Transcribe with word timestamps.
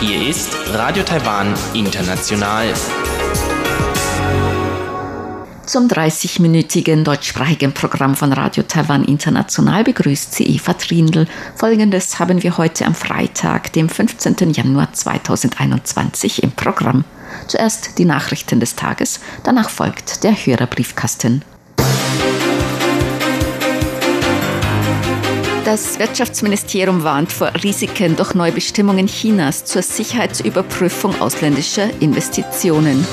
Hier 0.00 0.28
ist 0.28 0.50
Radio 0.72 1.04
Taiwan 1.04 1.54
International. 1.72 2.74
Zum 5.64 5.86
30-minütigen 5.86 7.04
deutschsprachigen 7.04 7.72
Programm 7.72 8.16
von 8.16 8.32
Radio 8.32 8.64
Taiwan 8.64 9.04
International 9.04 9.84
begrüßt 9.84 10.34
sie 10.34 10.56
Eva 10.56 10.72
Trindl. 10.72 11.28
Folgendes 11.54 12.18
haben 12.18 12.42
wir 12.42 12.58
heute 12.58 12.84
am 12.84 12.96
Freitag, 12.96 13.72
dem 13.74 13.88
15. 13.88 14.54
Januar 14.54 14.92
2021 14.92 16.42
im 16.42 16.50
Programm. 16.50 17.04
Zuerst 17.46 17.98
die 17.98 18.06
Nachrichten 18.06 18.58
des 18.58 18.74
Tages, 18.74 19.20
danach 19.44 19.70
folgt 19.70 20.24
der 20.24 20.32
Hörerbriefkasten. 20.32 21.44
Das 25.76 25.98
Wirtschaftsministerium 25.98 27.04
warnt 27.04 27.30
vor 27.30 27.52
Risiken 27.62 28.16
durch 28.16 28.32
Neubestimmungen 28.32 29.08
Chinas 29.08 29.66
zur 29.66 29.82
Sicherheitsüberprüfung 29.82 31.20
ausländischer 31.20 31.90
Investitionen. 32.00 33.06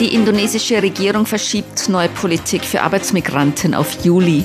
Die 0.00 0.14
indonesische 0.14 0.82
Regierung 0.82 1.24
verschiebt 1.24 1.88
neue 1.88 2.10
Politik 2.10 2.62
für 2.62 2.82
Arbeitsmigranten 2.82 3.74
auf 3.74 4.04
Juli. 4.04 4.44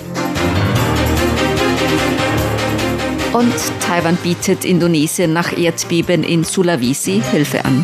Und 3.33 3.55
Taiwan 3.85 4.15
bietet 4.15 4.63
Indonesien 4.63 5.33
nach 5.33 5.51
Erdbeben 5.57 6.23
in 6.23 6.45
Sulawesi 6.45 7.21
Hilfe 7.29 7.65
an. 7.65 7.83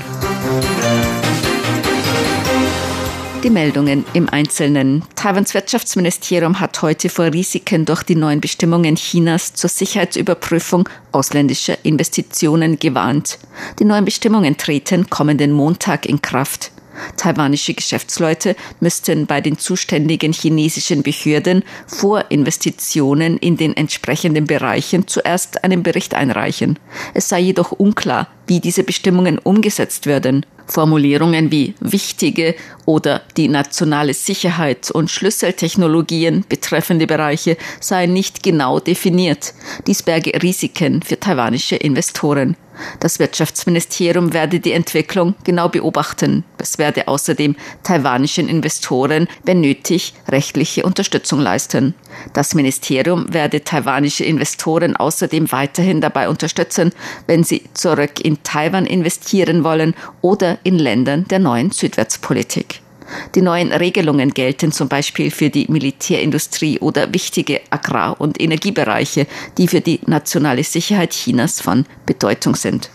Die 3.44 3.50
Meldungen 3.50 4.06
im 4.14 4.30
Einzelnen. 4.30 5.04
Taiwans 5.16 5.54
Wirtschaftsministerium 5.54 6.62
hat 6.62 6.82
heute 6.82 7.10
vor 7.10 7.26
Risiken 7.26 7.84
durch 7.84 8.04
die 8.04 8.16
neuen 8.16 8.40
Bestimmungen 8.40 8.96
Chinas 8.96 9.54
zur 9.54 9.70
Sicherheitsüberprüfung 9.70 10.88
ausländischer 11.12 11.76
Investitionen 11.84 12.80
gewarnt. 12.80 13.40
Die 13.80 13.85
neuen 13.85 14.05
Bestimmungen 14.05 14.55
treten 14.55 15.10
kommenden 15.10 15.52
Montag 15.52 16.05
in 16.05 16.22
Kraft. 16.22 16.73
Taiwanische 17.18 17.74
Geschäftsleute 17.74 18.55
müssten 18.80 19.26
bei 19.26 19.41
den 19.41 19.58
zuständigen 19.58 20.34
chinesischen 20.34 21.04
Behörden 21.04 21.63
vor 21.88 22.26
Investitionen 22.30 23.38
in 23.38 23.58
den 23.58 23.76
entsprechenden 23.76 24.46
Bereichen 24.46 25.08
zuerst 25.08 25.63
einen 25.63 25.84
Bericht 25.84 26.13
einreichen. 26.13 26.80
Es 27.13 27.30
sei 27.30 27.40
jedoch 27.40 27.72
unklar, 27.72 28.27
wie 28.48 28.60
diese 28.60 28.84
Bestimmungen 28.84 29.40
umgesetzt 29.40 30.05
werden. 30.05 30.46
Formulierungen 30.66 31.52
wie 31.52 31.76
wichtige 31.82 32.55
oder 32.85 33.22
die 33.35 33.50
nationale 33.50 34.13
Sicherheit 34.13 34.91
und 34.91 35.12
Schlüsseltechnologien 35.12 36.46
betreffende 36.48 37.05
Bereiche 37.05 37.57
seien 37.80 38.13
nicht 38.13 38.44
genau 38.44 38.80
definiert. 38.80 39.54
Dies 39.88 40.04
berge 40.04 40.32
Risiken 40.41 41.02
für 41.02 41.20
taiwanische 41.20 41.76
Investoren. 41.76 42.55
Das 42.99 43.20
Wirtschaftsministerium 43.20 44.34
werde 44.34 44.60
die 44.60 44.71
Entwicklung 44.71 45.35
genau 45.43 45.70
beobachten. 45.70 46.43
Es 46.57 46.77
werde 46.77 47.07
außerdem 47.07 47.55
taiwanischen 47.84 48.48
Investoren, 48.48 49.27
wenn 49.43 49.62
nötig, 49.62 50.13
rechtliche 50.27 50.84
Unterstützung 50.84 51.40
leisten. 51.40 51.94
Das 52.34 52.55
Ministerium 52.55 53.34
werde 53.34 53.63
taiwanische 53.63 54.24
Investoren 54.24 54.96
außerdem 54.96 55.51
weiterhin 55.51 56.01
dabei 56.01 56.29
unterstützen, 56.29 56.91
wenn 57.27 57.44
sie 57.44 57.63
zurück 57.74 58.20
in 58.24 58.44
Taiwan 58.44 58.85
investieren 58.85 59.63
wollen 59.63 59.96
oder 60.21 60.57
in 60.63 60.79
Ländern 60.79 61.26
der 61.26 61.40
neuen 61.40 61.71
Südwärtspolitik. 61.71 62.82
Die 63.35 63.41
neuen 63.41 63.71
Regelungen 63.71 64.31
gelten 64.31 64.72
zum 64.72 64.88
Beispiel 64.88 65.31
für 65.31 65.50
die 65.50 65.66
Militärindustrie 65.69 66.79
oder 66.79 67.13
wichtige 67.13 67.62
Agrar- 67.69 68.19
und 68.19 68.41
Energiebereiche, 68.41 69.28
die 69.57 69.68
für 69.68 69.81
die 69.81 70.00
nationale 70.06 70.63
Sicherheit 70.63 71.12
Chinas 71.12 71.62
von 71.62 71.85
Bedeutung 72.06 72.55
sind. 72.55 72.89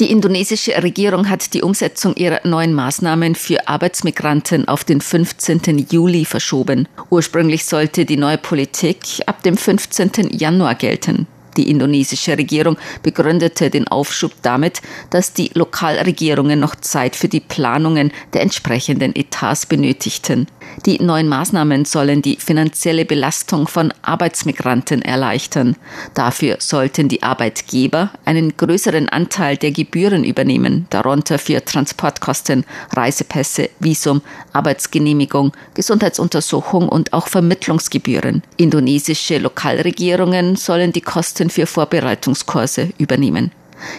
Die 0.00 0.10
indonesische 0.10 0.82
Regierung 0.82 1.28
hat 1.28 1.54
die 1.54 1.62
Umsetzung 1.62 2.16
ihrer 2.16 2.40
neuen 2.44 2.72
Maßnahmen 2.72 3.34
für 3.34 3.68
Arbeitsmigranten 3.68 4.66
auf 4.66 4.84
den 4.84 5.00
15. 5.00 5.86
Juli 5.90 6.24
verschoben. 6.24 6.88
Ursprünglich 7.10 7.66
sollte 7.66 8.04
die 8.04 8.16
neue 8.16 8.38
Politik 8.38 8.98
ab 9.26 9.42
dem 9.42 9.56
15. 9.56 10.30
Januar 10.30 10.74
gelten. 10.74 11.26
Die 11.56 11.70
indonesische 11.70 12.36
Regierung 12.38 12.76
begründete 13.02 13.70
den 13.70 13.86
Aufschub 13.88 14.32
damit, 14.42 14.80
dass 15.10 15.32
die 15.32 15.50
Lokalregierungen 15.54 16.58
noch 16.58 16.76
Zeit 16.76 17.16
für 17.16 17.28
die 17.28 17.40
Planungen 17.40 18.12
der 18.32 18.42
entsprechenden 18.42 19.14
Etats 19.14 19.66
benötigten. 19.66 20.46
Die 20.86 21.00
neuen 21.02 21.28
Maßnahmen 21.28 21.84
sollen 21.84 22.22
die 22.22 22.36
finanzielle 22.36 23.04
Belastung 23.04 23.68
von 23.68 23.92
Arbeitsmigranten 24.02 25.02
erleichtern. 25.02 25.76
Dafür 26.14 26.56
sollten 26.58 27.08
die 27.08 27.22
Arbeitgeber 27.22 28.10
einen 28.24 28.56
größeren 28.56 29.08
Anteil 29.08 29.56
der 29.56 29.70
Gebühren 29.70 30.24
übernehmen, 30.24 30.86
darunter 30.90 31.38
für 31.38 31.64
Transportkosten, 31.64 32.64
Reisepässe, 32.94 33.70
Visum, 33.78 34.22
Arbeitsgenehmigung, 34.52 35.52
Gesundheitsuntersuchung 35.74 36.88
und 36.88 37.12
auch 37.12 37.28
Vermittlungsgebühren. 37.28 38.42
Indonesische 38.56 39.38
Lokalregierungen 39.38 40.56
sollen 40.56 40.92
die 40.92 41.00
Kosten 41.00 41.50
für 41.50 41.66
Vorbereitungskurse 41.66 42.90
übernehmen. 42.98 43.52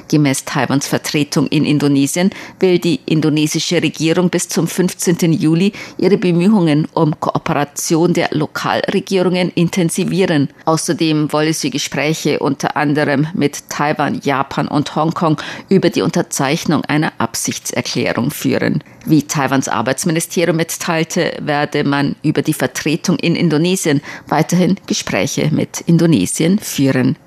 Gemäß 0.08 0.46
Taiwans 0.46 0.88
Vertretung 0.88 1.48
in 1.48 1.66
Indonesien 1.66 2.30
will 2.60 2.80
die 2.80 3.00
indonesische 3.06 3.82
Regierung 3.82 4.30
bis 4.30 4.50
zum 4.50 4.68
15. 4.68 5.34
Juli 5.34 5.74
ihre 5.98 6.18
Bemühungen 6.18 6.88
um 6.94 7.20
Kooperation 7.20 8.14
der 8.14 8.30
Lokalregierungen 8.32 9.50
intensivieren. 9.52 10.50
Außerdem 10.66 11.32
wolle 11.32 11.54
sie 11.54 11.70
Gespräche 11.70 12.40
unter 12.40 12.78
anderem 12.78 13.28
mit 13.34 13.70
Taiwan, 13.70 14.20
Japan 14.24 14.68
und 14.68 14.96
Hongkong 14.96 15.38
über 15.70 15.90
die 15.90 16.02
Unterzeichnung 16.02 16.84
einer 16.86 17.14
Absichtserklärung 17.18 18.32
führen. 18.32 18.84
Wie 19.06 19.24
Taiwans 19.24 19.68
Arbeitsministerium 19.68 20.56
mitteilte, 20.56 21.34
werde 21.42 21.84
man 21.84 22.16
über 22.24 22.42
die 22.42 22.54
Vertretung 22.54 23.18
in 23.20 23.36
Indonesien 23.36 24.02
weiterhin 24.28 24.78
Gespräche 24.88 25.50
mit 25.52 25.82
Indonesien 25.82 26.60
führen. 26.60 27.18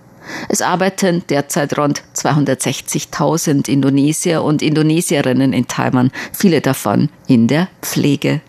Es 0.48 0.62
arbeiten 0.62 1.22
derzeit 1.28 1.78
rund 1.78 2.02
260.000 2.14 3.68
Indonesier 3.68 4.42
und 4.42 4.62
Indonesierinnen 4.62 5.52
in 5.52 5.68
Taiwan, 5.68 6.10
viele 6.32 6.60
davon 6.60 7.08
in 7.26 7.48
der 7.48 7.68
Pflege. 7.82 8.40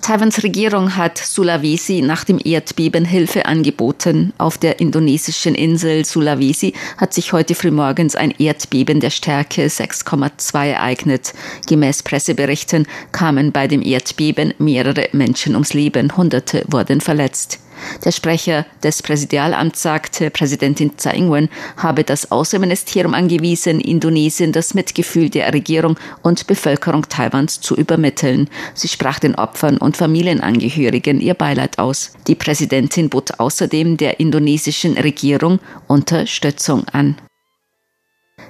Taiwans 0.00 0.42
Regierung 0.42 0.96
hat 0.96 1.18
Sulawesi 1.18 2.00
nach 2.00 2.24
dem 2.24 2.40
Erdbeben 2.42 3.04
Hilfe 3.04 3.44
angeboten. 3.44 4.32
Auf 4.38 4.56
der 4.56 4.80
indonesischen 4.80 5.54
Insel 5.54 6.04
Sulawesi 6.04 6.72
hat 6.96 7.12
sich 7.12 7.32
heute 7.32 7.54
frühmorgens 7.54 8.16
ein 8.16 8.30
Erdbeben 8.38 9.00
der 9.00 9.10
Stärke 9.10 9.66
6,2 9.66 10.70
ereignet. 10.70 11.34
Gemäß 11.68 12.02
Presseberichten 12.02 12.86
kamen 13.12 13.52
bei 13.52 13.68
dem 13.68 13.82
Erdbeben 13.82 14.54
mehrere 14.58 15.08
Menschen 15.12 15.54
ums 15.54 15.74
Leben, 15.74 16.16
Hunderte 16.16 16.64
wurden 16.68 17.00
verletzt. 17.00 17.60
Der 18.04 18.12
Sprecher 18.12 18.66
des 18.82 19.02
Präsidialamts 19.02 19.82
sagte, 19.82 20.30
Präsidentin 20.30 20.96
Tsai 20.96 21.16
Ing-wen 21.16 21.48
habe 21.76 22.04
das 22.04 22.30
Außenministerium 22.30 23.14
angewiesen, 23.14 23.80
Indonesien 23.80 24.52
das 24.52 24.74
Mitgefühl 24.74 25.30
der 25.30 25.52
Regierung 25.52 25.96
und 26.22 26.46
Bevölkerung 26.46 27.08
Taiwans 27.08 27.60
zu 27.60 27.76
übermitteln. 27.76 28.48
Sie 28.74 28.88
sprach 28.88 29.18
den 29.18 29.34
Opfern 29.34 29.76
und 29.76 29.96
Familienangehörigen 29.96 31.20
ihr 31.20 31.34
Beileid 31.34 31.78
aus. 31.78 32.12
Die 32.26 32.34
Präsidentin 32.34 33.10
bot 33.10 33.38
außerdem 33.38 33.96
der 33.96 34.20
indonesischen 34.20 34.96
Regierung 34.96 35.60
Unterstützung 35.86 36.84
an. 36.92 37.16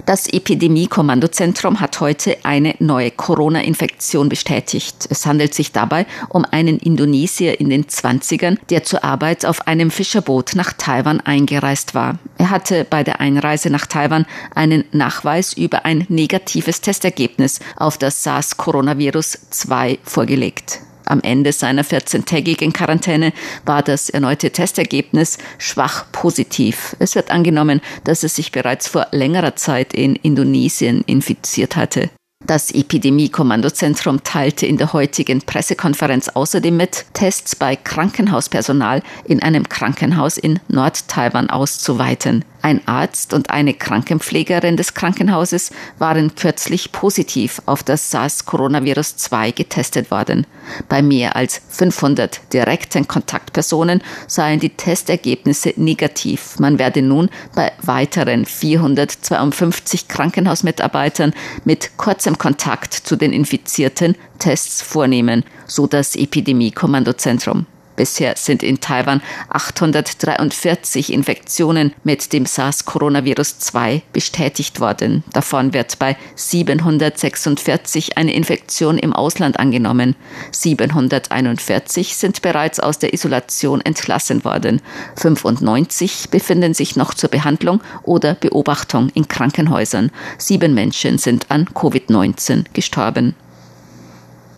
Das 0.05 0.27
Epidemie-Kommandozentrum 0.27 1.79
hat 1.79 1.99
heute 1.99 2.37
eine 2.43 2.75
neue 2.79 3.11
Corona-Infektion 3.11 4.29
bestätigt. 4.29 5.07
Es 5.09 5.25
handelt 5.25 5.53
sich 5.53 5.71
dabei 5.71 6.05
um 6.29 6.45
einen 6.45 6.77
Indonesier 6.79 7.59
in 7.59 7.69
den 7.69 7.85
20ern, 7.85 8.57
der 8.69 8.83
zur 8.83 9.03
Arbeit 9.03 9.45
auf 9.45 9.67
einem 9.67 9.91
Fischerboot 9.91 10.55
nach 10.55 10.73
Taiwan 10.73 11.21
eingereist 11.21 11.93
war. 11.93 12.17
Er 12.37 12.49
hatte 12.49 12.85
bei 12.89 13.03
der 13.03 13.19
Einreise 13.19 13.69
nach 13.69 13.85
Taiwan 13.85 14.25
einen 14.55 14.83
Nachweis 14.91 15.53
über 15.53 15.85
ein 15.85 16.05
negatives 16.09 16.81
Testergebnis 16.81 17.59
auf 17.75 17.97
das 17.97 18.23
SARS-Coronavirus 18.23 19.37
2 19.51 19.99
vorgelegt. 20.03 20.79
Am 21.11 21.19
Ende 21.23 21.51
seiner 21.51 21.83
14-tägigen 21.83 22.71
Quarantäne 22.71 23.33
war 23.65 23.83
das 23.83 24.09
erneute 24.09 24.51
Testergebnis 24.51 25.39
schwach 25.57 26.05
positiv. 26.13 26.95
Es 26.99 27.15
wird 27.15 27.31
angenommen, 27.31 27.81
dass 28.05 28.23
er 28.23 28.29
sich 28.29 28.53
bereits 28.53 28.87
vor 28.87 29.07
längerer 29.11 29.57
Zeit 29.57 29.93
in 29.93 30.15
Indonesien 30.15 31.03
infiziert 31.07 31.75
hatte. 31.75 32.09
Das 32.47 32.71
Epidemie-Kommandozentrum 32.71 34.23
teilte 34.23 34.65
in 34.65 34.77
der 34.77 34.93
heutigen 34.93 35.41
Pressekonferenz 35.41 36.29
außerdem 36.29 36.75
mit, 36.75 37.05
Tests 37.13 37.57
bei 37.57 37.75
Krankenhauspersonal 37.75 39.03
in 39.25 39.43
einem 39.43 39.67
Krankenhaus 39.67 40.37
in 40.37 40.61
Nord-Taiwan 40.69 41.49
auszuweiten. 41.49 42.45
Ein 42.61 42.87
Arzt 42.87 43.33
und 43.33 43.49
eine 43.49 43.73
Krankenpflegerin 43.73 44.77
des 44.77 44.93
Krankenhauses 44.93 45.71
waren 45.97 46.35
kürzlich 46.35 46.91
positiv 46.91 47.61
auf 47.65 47.81
das 47.81 48.11
SARS-Coronavirus-2 48.11 49.53
getestet 49.53 50.11
worden. 50.11 50.45
Bei 50.87 51.01
mehr 51.01 51.35
als 51.35 51.61
500 51.69 52.53
direkten 52.53 53.07
Kontaktpersonen 53.07 54.03
seien 54.27 54.59
die 54.59 54.69
Testergebnisse 54.69 55.73
negativ. 55.75 56.59
Man 56.59 56.77
werde 56.77 57.01
nun 57.01 57.29
bei 57.55 57.71
weiteren 57.81 58.45
452 58.45 60.07
Krankenhausmitarbeitern 60.07 61.33
mit 61.65 61.97
kurzem 61.97 62.37
Kontakt 62.37 62.93
zu 62.93 63.15
den 63.15 63.33
Infizierten 63.33 64.15
Tests 64.37 64.81
vornehmen, 64.81 65.43
so 65.65 65.87
das 65.87 66.15
Epidemie-Kommandozentrum. 66.15 67.65
Bisher 67.95 68.35
sind 68.37 68.63
in 68.63 68.79
Taiwan 68.79 69.21
843 69.49 71.11
Infektionen 71.11 71.93
mit 72.03 72.33
dem 72.33 72.45
SARS-Coronavirus-2 72.45 74.01
bestätigt 74.13 74.79
worden. 74.79 75.23
Davon 75.33 75.73
wird 75.73 75.99
bei 75.99 76.17
746 76.35 78.17
eine 78.17 78.33
Infektion 78.33 78.97
im 78.97 79.13
Ausland 79.13 79.59
angenommen. 79.59 80.15
741 80.51 82.15
sind 82.15 82.41
bereits 82.41 82.79
aus 82.79 82.99
der 82.99 83.13
Isolation 83.13 83.81
entlassen 83.81 84.43
worden. 84.43 84.81
95 85.17 86.29
befinden 86.29 86.73
sich 86.73 86.95
noch 86.95 87.13
zur 87.13 87.29
Behandlung 87.29 87.81
oder 88.03 88.33
Beobachtung 88.35 89.09
in 89.13 89.27
Krankenhäusern. 89.27 90.11
Sieben 90.37 90.73
Menschen 90.73 91.17
sind 91.17 91.49
an 91.49 91.65
Covid-19 91.65 92.65
gestorben. 92.73 93.35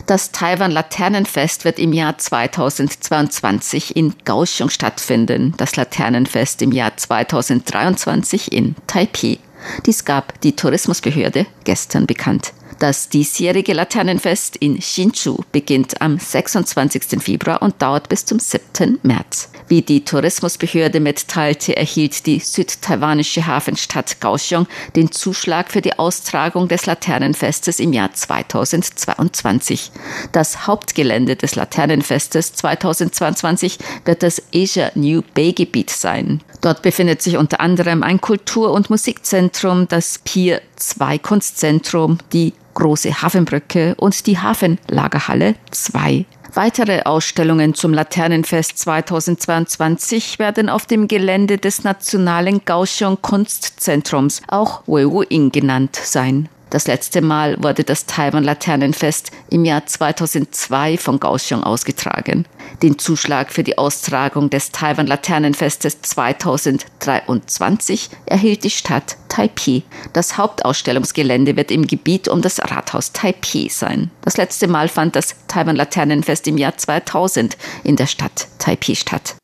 Das 0.06 0.32
Taiwan 0.32 0.70
Laternenfest 0.70 1.64
wird 1.64 1.78
im 1.78 1.94
Jahr 1.94 2.18
2022 2.18 3.96
in 3.96 4.12
Kaohsiung 4.24 4.68
stattfinden, 4.68 5.54
das 5.56 5.76
Laternenfest 5.76 6.60
im 6.60 6.72
Jahr 6.72 6.94
2023 6.94 8.52
in 8.52 8.74
Taipei. 8.86 9.38
Dies 9.86 10.04
gab 10.04 10.38
die 10.42 10.54
Tourismusbehörde 10.54 11.46
gestern 11.64 12.06
bekannt. 12.06 12.52
Das 12.78 13.08
diesjährige 13.08 13.72
Laternenfest 13.72 14.56
in 14.56 14.80
Hsinchu 14.80 15.38
beginnt 15.52 16.00
am 16.00 16.18
26. 16.18 17.22
Februar 17.22 17.62
und 17.62 17.80
dauert 17.80 18.08
bis 18.08 18.26
zum 18.26 18.38
7. 18.38 18.98
März. 19.02 19.48
Wie 19.68 19.80
die 19.80 20.04
Tourismusbehörde 20.04 21.00
mitteilte, 21.00 21.76
erhielt 21.76 22.26
die 22.26 22.40
südtaiwanische 22.40 23.46
Hafenstadt 23.46 24.20
Kaohsiung 24.20 24.66
den 24.94 25.10
Zuschlag 25.10 25.70
für 25.70 25.80
die 25.80 25.98
Austragung 25.98 26.68
des 26.68 26.86
Laternenfestes 26.86 27.80
im 27.80 27.92
Jahr 27.92 28.12
2022. 28.12 29.90
Das 30.32 30.66
Hauptgelände 30.66 31.36
des 31.36 31.54
Laternenfestes 31.54 32.52
2022 32.54 33.78
wird 34.04 34.22
das 34.22 34.42
Asia 34.54 34.90
New 34.94 35.22
Bay 35.34 35.52
Gebiet 35.52 35.90
sein. 35.90 36.42
Dort 36.60 36.82
befindet 36.82 37.22
sich 37.22 37.36
unter 37.36 37.60
anderem 37.60 38.02
ein 38.02 38.20
Kultur- 38.20 38.72
und 38.72 38.90
Musikzentrum, 38.90 39.86
das 39.88 40.18
Pier 40.18 40.60
2 40.76 41.18
Kunstzentrum, 41.18 42.18
die 42.32 42.52
große 42.74 43.22
Hafenbrücke 43.22 43.94
und 43.96 44.26
die 44.26 44.38
Hafenlagerhalle 44.38 45.54
2. 45.70 46.26
Weitere 46.54 47.02
Ausstellungen 47.02 47.74
zum 47.74 47.92
Laternenfest 47.92 48.78
2022 48.78 50.38
werden 50.38 50.68
auf 50.68 50.86
dem 50.86 51.08
Gelände 51.08 51.58
des 51.58 51.82
Nationalen 51.82 52.64
Kaohsiung 52.64 53.20
Kunstzentrums, 53.20 54.40
auch 54.46 54.82
Weiwu-Ing 54.86 55.50
genannt, 55.50 55.96
sein. 55.96 56.48
Das 56.74 56.86
letzte 56.88 57.22
Mal 57.22 57.62
wurde 57.62 57.84
das 57.84 58.06
Taiwan 58.06 58.42
Laternenfest 58.42 59.30
im 59.48 59.64
Jahr 59.64 59.86
2002 59.86 60.98
von 60.98 61.20
Kaohsiung 61.20 61.62
ausgetragen. 61.62 62.46
Den 62.82 62.98
Zuschlag 62.98 63.52
für 63.52 63.62
die 63.62 63.78
Austragung 63.78 64.50
des 64.50 64.72
Taiwan 64.72 65.06
Laternenfestes 65.06 66.02
2023 66.02 68.10
erhielt 68.26 68.64
die 68.64 68.70
Stadt 68.70 69.16
Taipei. 69.28 69.84
Das 70.14 70.36
Hauptausstellungsgelände 70.36 71.54
wird 71.54 71.70
im 71.70 71.86
Gebiet 71.86 72.26
um 72.26 72.42
das 72.42 72.58
Rathaus 72.58 73.12
Taipei 73.12 73.68
sein. 73.70 74.10
Das 74.22 74.36
letzte 74.36 74.66
Mal 74.66 74.88
fand 74.88 75.14
das 75.14 75.36
Taiwan 75.46 75.76
Laternenfest 75.76 76.48
im 76.48 76.58
Jahr 76.58 76.76
2000 76.76 77.56
in 77.84 77.94
der 77.94 78.08
Stadt 78.08 78.48
Taipei 78.58 78.96
statt. 78.96 79.36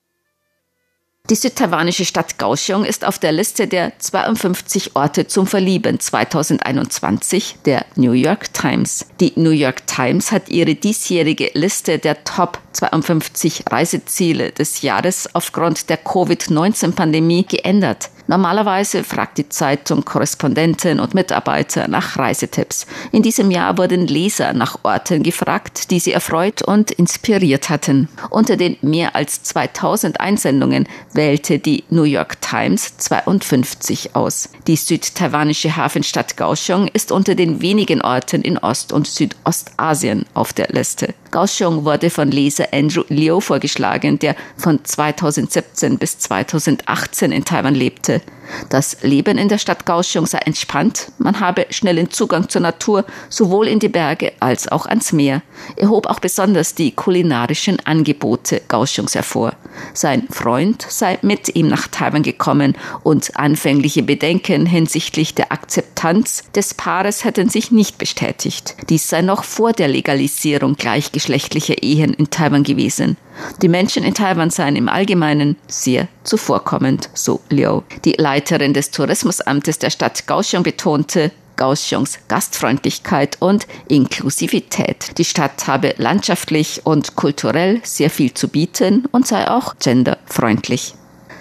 Die 1.31 1.37
südtaiwanische 1.37 2.05
Stadt 2.05 2.39
Kaohsiung 2.39 2.85
ist 2.85 3.05
auf 3.05 3.21
der 3.21 3.31
Liste 3.31 3.69
der 3.69 3.97
52 4.01 4.97
Orte 4.97 5.29
zum 5.29 5.47
Verlieben 5.47 6.01
2021 6.01 7.59
der 7.65 7.87
New 7.95 8.11
York 8.11 8.53
Times. 8.53 9.07
Die 9.21 9.35
New 9.37 9.51
York 9.51 9.87
Times 9.87 10.33
hat 10.33 10.49
ihre 10.49 10.75
diesjährige 10.75 11.53
Liste 11.55 12.01
der 12.01 12.25
Top 12.25 12.59
52 12.73 13.63
Reiseziele 13.71 14.51
des 14.51 14.83
Jahres 14.83 15.33
aufgrund 15.33 15.89
der 15.89 15.99
Covid-19-Pandemie 15.99 17.45
geändert. 17.45 18.11
Normalerweise 18.31 19.03
fragt 19.03 19.39
die 19.39 19.49
Zeitung 19.49 20.05
Korrespondenten 20.05 21.01
und 21.01 21.15
Mitarbeiter 21.15 21.89
nach 21.89 22.17
Reisetipps. 22.17 22.87
In 23.11 23.25
diesem 23.25 23.51
Jahr 23.51 23.77
wurden 23.77 24.07
Leser 24.07 24.53
nach 24.53 24.79
Orten 24.85 25.25
gefragt, 25.25 25.91
die 25.91 25.99
sie 25.99 26.13
erfreut 26.13 26.63
und 26.63 26.93
inspiriert 26.93 27.71
hatten. 27.71 28.09
Unter 28.31 28.57
den 28.57 28.77
mehr 28.83 29.17
als 29.17 29.43
2000 29.43 30.21
Einsendungen 30.21 30.87
wählte 31.13 31.59
die 31.59 31.83
New 31.91 32.05
York 32.05 32.41
Times 32.41 32.99
52 32.99 34.15
aus. 34.15 34.49
Die 34.69 34.77
südtaiwanische 34.77 35.75
Hafenstadt 35.75 36.37
Kaohsiung 36.37 36.87
ist 36.87 37.11
unter 37.11 37.35
den 37.35 37.61
wenigen 37.61 38.01
Orten 38.01 38.43
in 38.43 38.59
Ost- 38.59 38.93
und 38.93 39.09
Südostasien 39.09 40.25
auf 40.35 40.53
der 40.53 40.69
Liste. 40.69 41.15
Kaohsiung 41.31 41.85
wurde 41.85 42.11
von 42.11 42.31
Leser 42.31 42.69
Andrew 42.73 43.05
Liu 43.09 43.41
vorgeschlagen, 43.41 44.19
der 44.19 44.35
von 44.57 44.85
2017 44.85 45.99
bis 45.99 46.19
2018 46.19 47.33
in 47.33 47.45
Taiwan 47.45 47.75
lebte. 47.75 48.21
Das 48.69 48.99
Leben 49.03 49.39
in 49.39 49.49
der 49.49 49.59
Stadt 49.59 49.87
Kaohsiung 49.87 50.27
sei 50.27 50.39
entspannt, 50.39 51.13
man 51.19 51.41
habe 51.41 51.67
schnellen 51.71 52.11
Zugang 52.11 52.49
zur 52.49 52.61
Natur, 52.61 53.05
sowohl 53.29 53.69
in 53.69 53.79
die 53.79 53.89
Berge 53.89 54.33
als 54.41 54.69
auch 54.69 54.87
ans 54.87 55.13
Meer. 55.13 55.43
Er 55.77 55.89
hob 55.89 56.07
auch 56.07 56.21
besonders 56.21 56.75
die 56.75 56.93
kulinarischen 56.93 57.79
Angebote 57.85 58.61
Kaohsiungs 58.69 59.15
hervor. 59.15 59.55
Sein 59.95 60.27
Freund 60.31 60.85
sei 60.89 61.19
mit 61.23 61.55
ihm 61.55 61.69
nach 61.69 61.89
Taiwan 61.89 62.23
gekommen 62.23 62.77
und 63.03 63.37
anfängliche 63.37 64.03
Bedenken 64.03 64.67
hinsichtlich 64.67 65.35
der 65.35 65.53
Akzeptanz 65.53 66.45
des 66.55 66.75
Paares 66.75 67.25
hätten 67.25 67.49
sich 67.49 67.71
nicht 67.71 67.99
bestätigt. 67.99 68.77
Dies 68.89 69.09
sei 69.09 69.23
noch 69.23 69.45
vor 69.45 69.73
der 69.73 69.89
Legalisierung 69.89 70.75
gleichgeschlechtlicher 70.75 71.83
Ehen 71.83 72.15
in 72.15 72.31
Taiwan 72.31 72.63
gewesen. 72.63 73.17
Die 73.63 73.69
Menschen 73.69 74.05
in 74.05 74.15
Taiwan 74.15 74.51
seien 74.51 74.77
im 74.77 74.89
Allgemeinen 74.89 75.57
sehr 75.67 76.09
zuvorkommend, 76.25 77.11
so 77.15 77.41
Liu. 77.49 77.83
Die 78.05 78.13
Leiterin 78.13 78.75
des 78.75 78.91
Tourismusamtes 78.91 79.79
der 79.79 79.91
Stadt 79.91 80.27
Kaohsiung 80.27 80.63
betonte, 80.63 81.31
Kaohsiungs 81.57 82.21
Gastfreundlichkeit 82.29 83.37
und 83.41 83.67
Inklusivität. 83.89 85.19
Die 85.19 85.25
Stadt 85.25 85.67
habe 85.67 85.95
landschaftlich 85.99 86.81
und 86.85 87.17
kulturell 87.17 87.81
sehr 87.83 88.09
viel 88.09 88.33
zu 88.33 88.49
bieten 88.49 89.05
und 89.13 89.27
sei 89.27 89.49
auch 89.51 89.75
genderfreundlich 89.79 90.95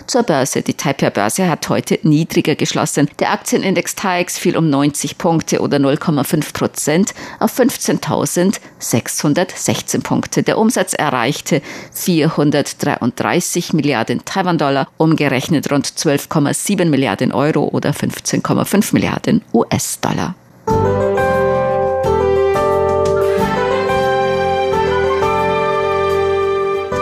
zur 0.10 0.24
Börse. 0.24 0.62
Die 0.62 0.74
Taipei-Börse 0.74 1.50
hat 1.50 1.70
heute 1.70 1.98
niedriger 2.04 2.56
geschlossen. 2.56 3.10
Der 3.20 3.32
Aktienindex 3.32 3.96
TAIX 3.96 4.38
fiel 4.38 4.58
um 4.58 4.70
90 4.70 5.18
Punkte 5.18 5.62
oder 5.62 5.78
0,5 5.78 6.52
Prozent 6.54 7.14
auf 7.40 7.58
15.616 7.58 10.04
Punkte. 10.04 10.44
Der 10.44 10.58
Umsatz 10.58 10.94
erreichte 10.94 11.62
433 11.94 13.72
Milliarden 13.74 14.26
Taiwan-Dollar, 14.26 14.90
umgerechnet 14.98 15.72
rund 15.72 15.88
12,7 15.88 16.84
Milliarden 16.86 17.32
Euro 17.32 17.64
oder 17.66 17.92
15,5 17.92 18.94
Milliarden 18.94 19.42
US-Dollar. 19.54 20.36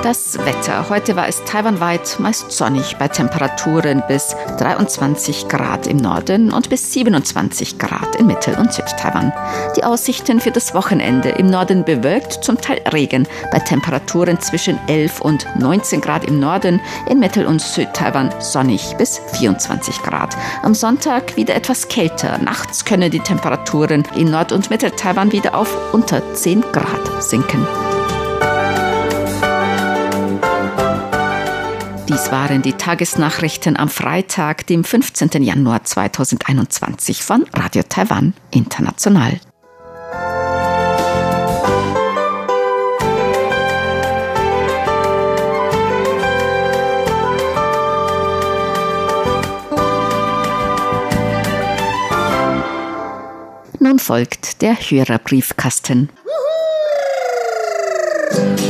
Das 0.08 0.38
Wetter. 0.46 0.88
Heute 0.88 1.18
war 1.18 1.28
es 1.28 1.44
taiwanweit 1.44 2.18
meist 2.22 2.50
sonnig 2.50 2.96
bei 2.96 3.10
Temperaturen 3.10 4.02
bis 4.08 4.38
23 4.58 5.50
Grad 5.50 5.86
im 5.86 5.98
Norden 5.98 6.54
und 6.54 6.70
bis 6.70 6.94
27 6.94 7.78
Grad 7.78 8.16
in 8.16 8.26
Mittel- 8.26 8.58
und 8.58 8.72
Südtaiwan. 8.72 9.34
Die 9.76 9.84
Aussichten 9.84 10.40
für 10.40 10.52
das 10.52 10.74
Wochenende 10.74 11.32
im 11.32 11.48
Norden 11.48 11.84
bewölkt, 11.84 12.42
zum 12.42 12.58
Teil 12.62 12.80
Regen, 12.94 13.28
bei 13.52 13.60
Temperaturen 13.60 14.40
zwischen 14.40 14.80
11 14.88 15.20
und 15.20 15.46
19 15.60 16.00
Grad 16.00 16.24
im 16.24 16.40
Norden, 16.40 16.80
in 17.10 17.20
Mittel- 17.20 17.46
und 17.46 17.62
Südtaiwan 17.62 18.34
sonnig 18.40 18.96
bis 18.98 19.20
24 19.34 20.04
Grad. 20.04 20.38
Am 20.64 20.74
Sonntag 20.74 21.36
wieder 21.36 21.54
etwas 21.54 21.90
kälter. 21.90 22.38
Nachts 22.38 22.86
können 22.86 23.12
die 23.12 23.20
Temperaturen 23.20 24.08
in 24.16 24.32
Nord- 24.32 24.54
und 24.54 24.70
Mittel-Taiwan 24.70 25.34
wieder 25.34 25.54
auf 25.54 25.94
unter 25.94 26.34
10 26.34 26.62
Grad 26.72 27.22
sinken. 27.22 27.68
Dies 32.18 32.32
waren 32.32 32.64
die 32.64 32.74
Tagesnachrichten 32.74 33.78
am 33.78 33.90
Freitag, 33.90 34.66
dem 34.66 34.84
15. 34.84 35.44
Januar 35.44 35.84
2021 35.84 37.22
von 37.24 37.46
Radio 37.54 37.84
Taiwan 37.88 38.34
International. 38.50 39.40
Nun 53.80 54.00
folgt 54.00 54.64
der 54.64 54.74
Hörerbriefkasten. 54.74 56.10
Juhu! 58.34 58.67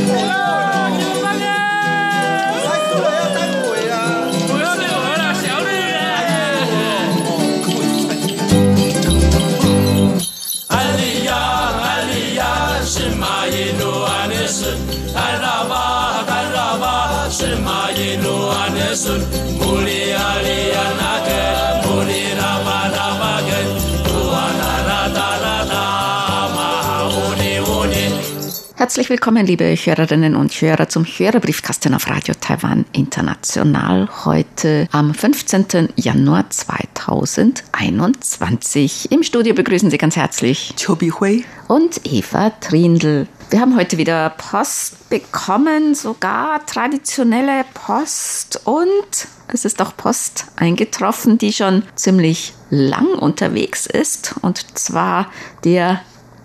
no 18.22 18.50
Anesun, 18.62 19.20
Muli 19.58 20.12
Ali 20.12 20.70
and 20.84 21.17
Herzlich 28.88 29.10
willkommen, 29.10 29.44
liebe 29.44 29.66
Hörerinnen 29.66 30.34
und 30.34 30.50
Hörer, 30.50 30.88
zum 30.88 31.04
Hörerbriefkasten 31.04 31.92
auf 31.92 32.08
Radio 32.08 32.34
Taiwan 32.40 32.86
International. 32.92 34.08
Heute 34.24 34.88
am 34.92 35.12
15. 35.12 35.90
Januar 35.96 36.48
2021. 36.48 39.12
Im 39.12 39.22
Studio 39.22 39.52
begrüßen 39.52 39.90
Sie 39.90 39.98
ganz 39.98 40.16
herzlich 40.16 40.72
Chobi 40.82 41.10
Hui 41.10 41.44
und 41.68 42.00
Eva 42.10 42.48
Trindl. 42.48 43.28
Wir 43.50 43.60
haben 43.60 43.76
heute 43.76 43.98
wieder 43.98 44.30
Post 44.30 45.10
bekommen, 45.10 45.94
sogar 45.94 46.64
traditionelle 46.64 47.66
Post 47.74 48.62
und 48.64 49.28
es 49.48 49.66
ist 49.66 49.82
auch 49.82 49.94
Post 49.98 50.46
eingetroffen, 50.56 51.36
die 51.36 51.52
schon 51.52 51.82
ziemlich 51.94 52.54
lang 52.70 53.08
unterwegs 53.08 53.84
ist 53.84 54.36
und 54.40 54.78
zwar 54.78 55.30
der 55.64 56.00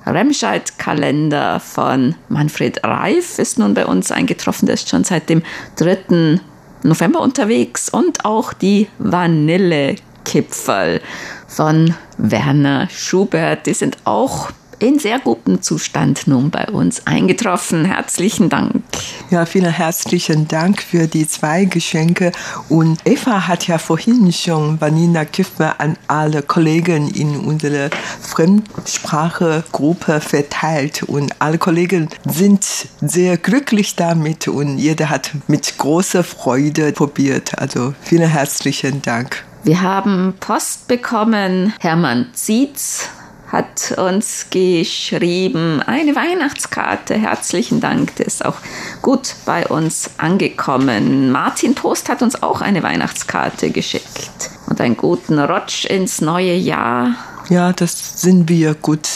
Remscheid-Kalender 0.05 1.60
von 1.60 2.15
Manfred 2.29 2.83
Reif 2.83 3.39
ist 3.39 3.60
nun 3.60 3.74
bei 3.74 3.86
uns 3.86 4.12
eingetroffen. 4.12 4.65
Der 4.65 4.75
ist 4.75 4.89
schon 4.89 5.03
seit 5.03 5.29
dem 5.29 5.43
3. 5.77 6.39
November 6.83 7.22
unterwegs. 7.22 7.89
Und 7.89 8.25
auch 8.25 8.53
die 8.53 8.88
Vanillekipferl 9.00 11.01
von 11.48 11.93
Werner 12.17 12.89
Schubert. 12.89 13.65
Die 13.65 13.74
sind 13.74 13.98
auch 14.05 14.51
in 14.79 14.99
sehr 14.99 15.19
gutem 15.19 15.61
Zustand 15.61 16.27
nun 16.27 16.49
bei 16.49 16.65
uns 16.67 17.05
eingetroffen. 17.07 17.85
Herzlichen 17.85 18.49
Dank. 18.49 18.83
Ja, 19.29 19.45
vielen 19.45 19.71
herzlichen 19.71 20.47
Dank 20.47 20.81
für 20.81 21.07
die 21.07 21.27
zwei 21.27 21.65
Geschenke. 21.65 22.31
Und 22.69 22.99
Eva 23.05 23.47
hat 23.47 23.67
ja 23.67 23.77
vorhin 23.77 24.31
schon 24.31 24.79
Vanina 24.79 25.25
Kiffer 25.25 25.79
an 25.79 25.97
alle 26.07 26.41
Kollegen 26.41 27.09
in 27.09 27.37
unserer 27.37 27.89
Fremdsprachegruppe 28.21 30.19
verteilt. 30.19 31.03
Und 31.03 31.33
alle 31.39 31.57
Kollegen 31.57 32.09
sind 32.25 32.65
sehr 33.01 33.37
glücklich 33.37 33.95
damit 33.95 34.47
und 34.47 34.77
jeder 34.77 35.09
hat 35.09 35.31
mit 35.47 35.77
großer 35.77 36.23
Freude 36.23 36.91
probiert. 36.91 37.57
Also 37.57 37.93
vielen 38.01 38.29
herzlichen 38.29 39.01
Dank. 39.01 39.43
Wir 39.63 39.81
haben 39.81 40.33
Post 40.41 40.87
bekommen. 40.87 41.73
Hermann 41.79 42.27
Zietz 42.33 43.07
hat 43.53 43.93
uns 44.00 44.48
geschrieben, 44.50 45.79
eine 45.83 46.15
Weihnachtskarte. 46.15 47.13
Herzlichen 47.13 47.79
Dank, 47.79 48.15
das 48.15 48.27
ist 48.27 48.45
auch 48.45 48.57
gut 49.03 49.36
bei 49.45 49.67
uns 49.67 50.10
angekommen. 50.17 51.31
Martin 51.31 51.75
Post 51.75 52.10
hat 52.10 52.24
uns 52.24 52.41
auch 52.41 52.62
eine 52.62 52.81
Weihnachtskarte 52.81 53.69
geschickt 53.69 54.50
und 54.67 54.81
einen 54.81 54.98
guten 54.98 55.38
Rutsch 55.38 55.86
ins 55.86 56.19
neue 56.19 56.55
Jahr. 56.55 57.15
Ja, 57.50 57.74
das 57.74 58.22
sind 58.22 58.50
wir 58.50 58.74
gut 58.74 59.07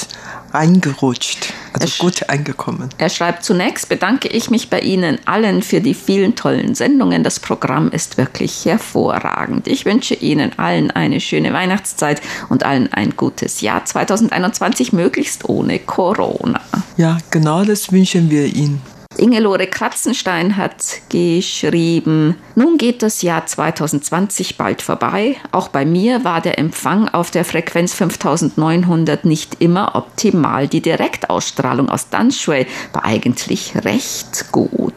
reingerutscht, 0.54 1.54
also 1.74 1.88
gut 2.00 2.30
eingekommen. 2.30 2.90
Er 2.98 3.10
schreibt, 3.10 3.44
zunächst 3.44 3.90
bedanke 3.90 4.28
ich 4.28 4.50
mich 4.50 4.70
bei 4.70 4.80
Ihnen 4.80 5.20
allen 5.26 5.62
für 5.62 5.82
die 5.82 5.94
vielen 5.94 6.36
tollen 6.36 6.76
Sendungen. 6.76 7.24
Das 7.24 7.40
Programm 7.40 7.90
ist 7.90 8.18
wirklich 8.18 8.66
hervorragend. 8.66 9.68
Ich 9.68 9.86
wünsche 9.86 10.16
Ihnen 10.16 10.58
allen 10.58 10.92
eine 10.92 11.20
schöne 11.20 11.54
Weihnachtszeit 11.54 12.22
und 12.50 12.64
allen 12.64 12.92
ein 12.94 13.16
gutes 13.16 13.62
Jahr 13.62 13.86
2021, 13.86 14.94
möglichst 14.94 15.48
ohne 15.48 15.80
Corona. 15.80 16.62
Ja, 16.98 17.18
genau 17.32 17.64
das 17.64 17.92
wünschen 17.92 18.30
wir 18.30 18.46
Ihnen. 18.46 18.82
Ingelore 19.18 19.68
Kratzenstein 19.68 20.58
hat 20.58 21.02
geschrieben, 21.10 22.36
nun 22.56 22.78
geht 22.78 23.02
das 23.02 23.22
Jahr 23.22 23.46
2020 23.46 24.58
bald 24.58 24.82
vorbei. 24.82 25.38
Auch 25.52 25.70
bei 25.70 25.86
mir 25.86 26.24
war 26.24 26.42
der 26.42 26.60
Empfang 26.60 27.10
auf 27.10 27.32
der 27.32 27.44
Frequenz 27.44 27.94
5900 27.94 29.26
nicht 29.26 29.62
immer 29.62 29.96
optimal. 29.96 30.68
Die 30.68 30.82
Direktausstrahlung 30.82 31.90
aus 31.90 32.10
Danshui 32.10 32.68
war 32.94 33.06
eigentlich 33.06 33.74
recht 33.84 34.52
gut. 34.52 34.94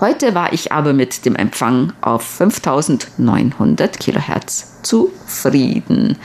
Heute 0.00 0.34
war 0.34 0.52
ich 0.52 0.72
aber 0.72 0.92
mit 0.92 1.24
dem 1.24 1.34
Empfang 1.34 1.92
auf 2.02 2.22
5900 2.22 3.98
Kilohertz 3.98 4.75
zufrieden. 4.86 6.16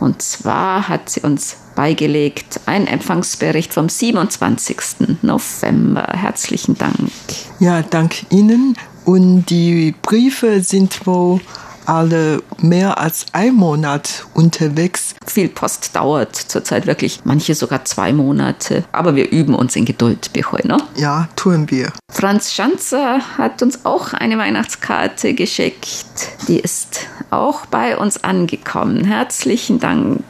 Und 0.00 0.22
zwar 0.22 0.88
hat 0.88 1.10
sie 1.10 1.20
uns 1.20 1.56
beigelegt 1.74 2.60
ein 2.66 2.86
Empfangsbericht 2.86 3.74
vom 3.74 3.88
27. 3.88 4.76
November. 5.22 6.06
Herzlichen 6.12 6.76
Dank. 6.78 7.10
Ja, 7.60 7.82
dank 7.82 8.30
Ihnen. 8.30 8.76
Und 9.04 9.46
die 9.50 9.94
Briefe 10.02 10.62
sind 10.62 11.06
wohl 11.06 11.40
alle 11.86 12.42
mehr 12.58 12.98
als 12.98 13.26
ein 13.32 13.54
Monat 13.54 14.26
unterwegs. 14.34 15.14
Viel 15.24 15.48
Post 15.48 15.94
dauert 15.94 16.34
zurzeit 16.34 16.86
wirklich, 16.86 17.20
manche 17.24 17.54
sogar 17.54 17.84
zwei 17.84 18.12
Monate. 18.12 18.84
Aber 18.92 19.14
wir 19.14 19.30
üben 19.30 19.54
uns 19.54 19.76
in 19.76 19.84
Geduld, 19.84 20.32
Bichoy, 20.32 20.66
ne? 20.66 20.76
Ja, 20.96 21.28
tun 21.36 21.70
wir. 21.70 21.92
Franz 22.10 22.52
Schanzer 22.52 23.20
hat 23.38 23.62
uns 23.62 23.84
auch 23.84 24.12
eine 24.12 24.38
Weihnachtskarte 24.38 25.34
geschickt. 25.34 26.06
Die 26.48 26.58
ist 26.58 26.85
auch 27.30 27.66
bei 27.66 27.96
uns 27.96 28.22
angekommen. 28.22 29.04
Herzlichen 29.04 29.80
Dank. 29.80 30.22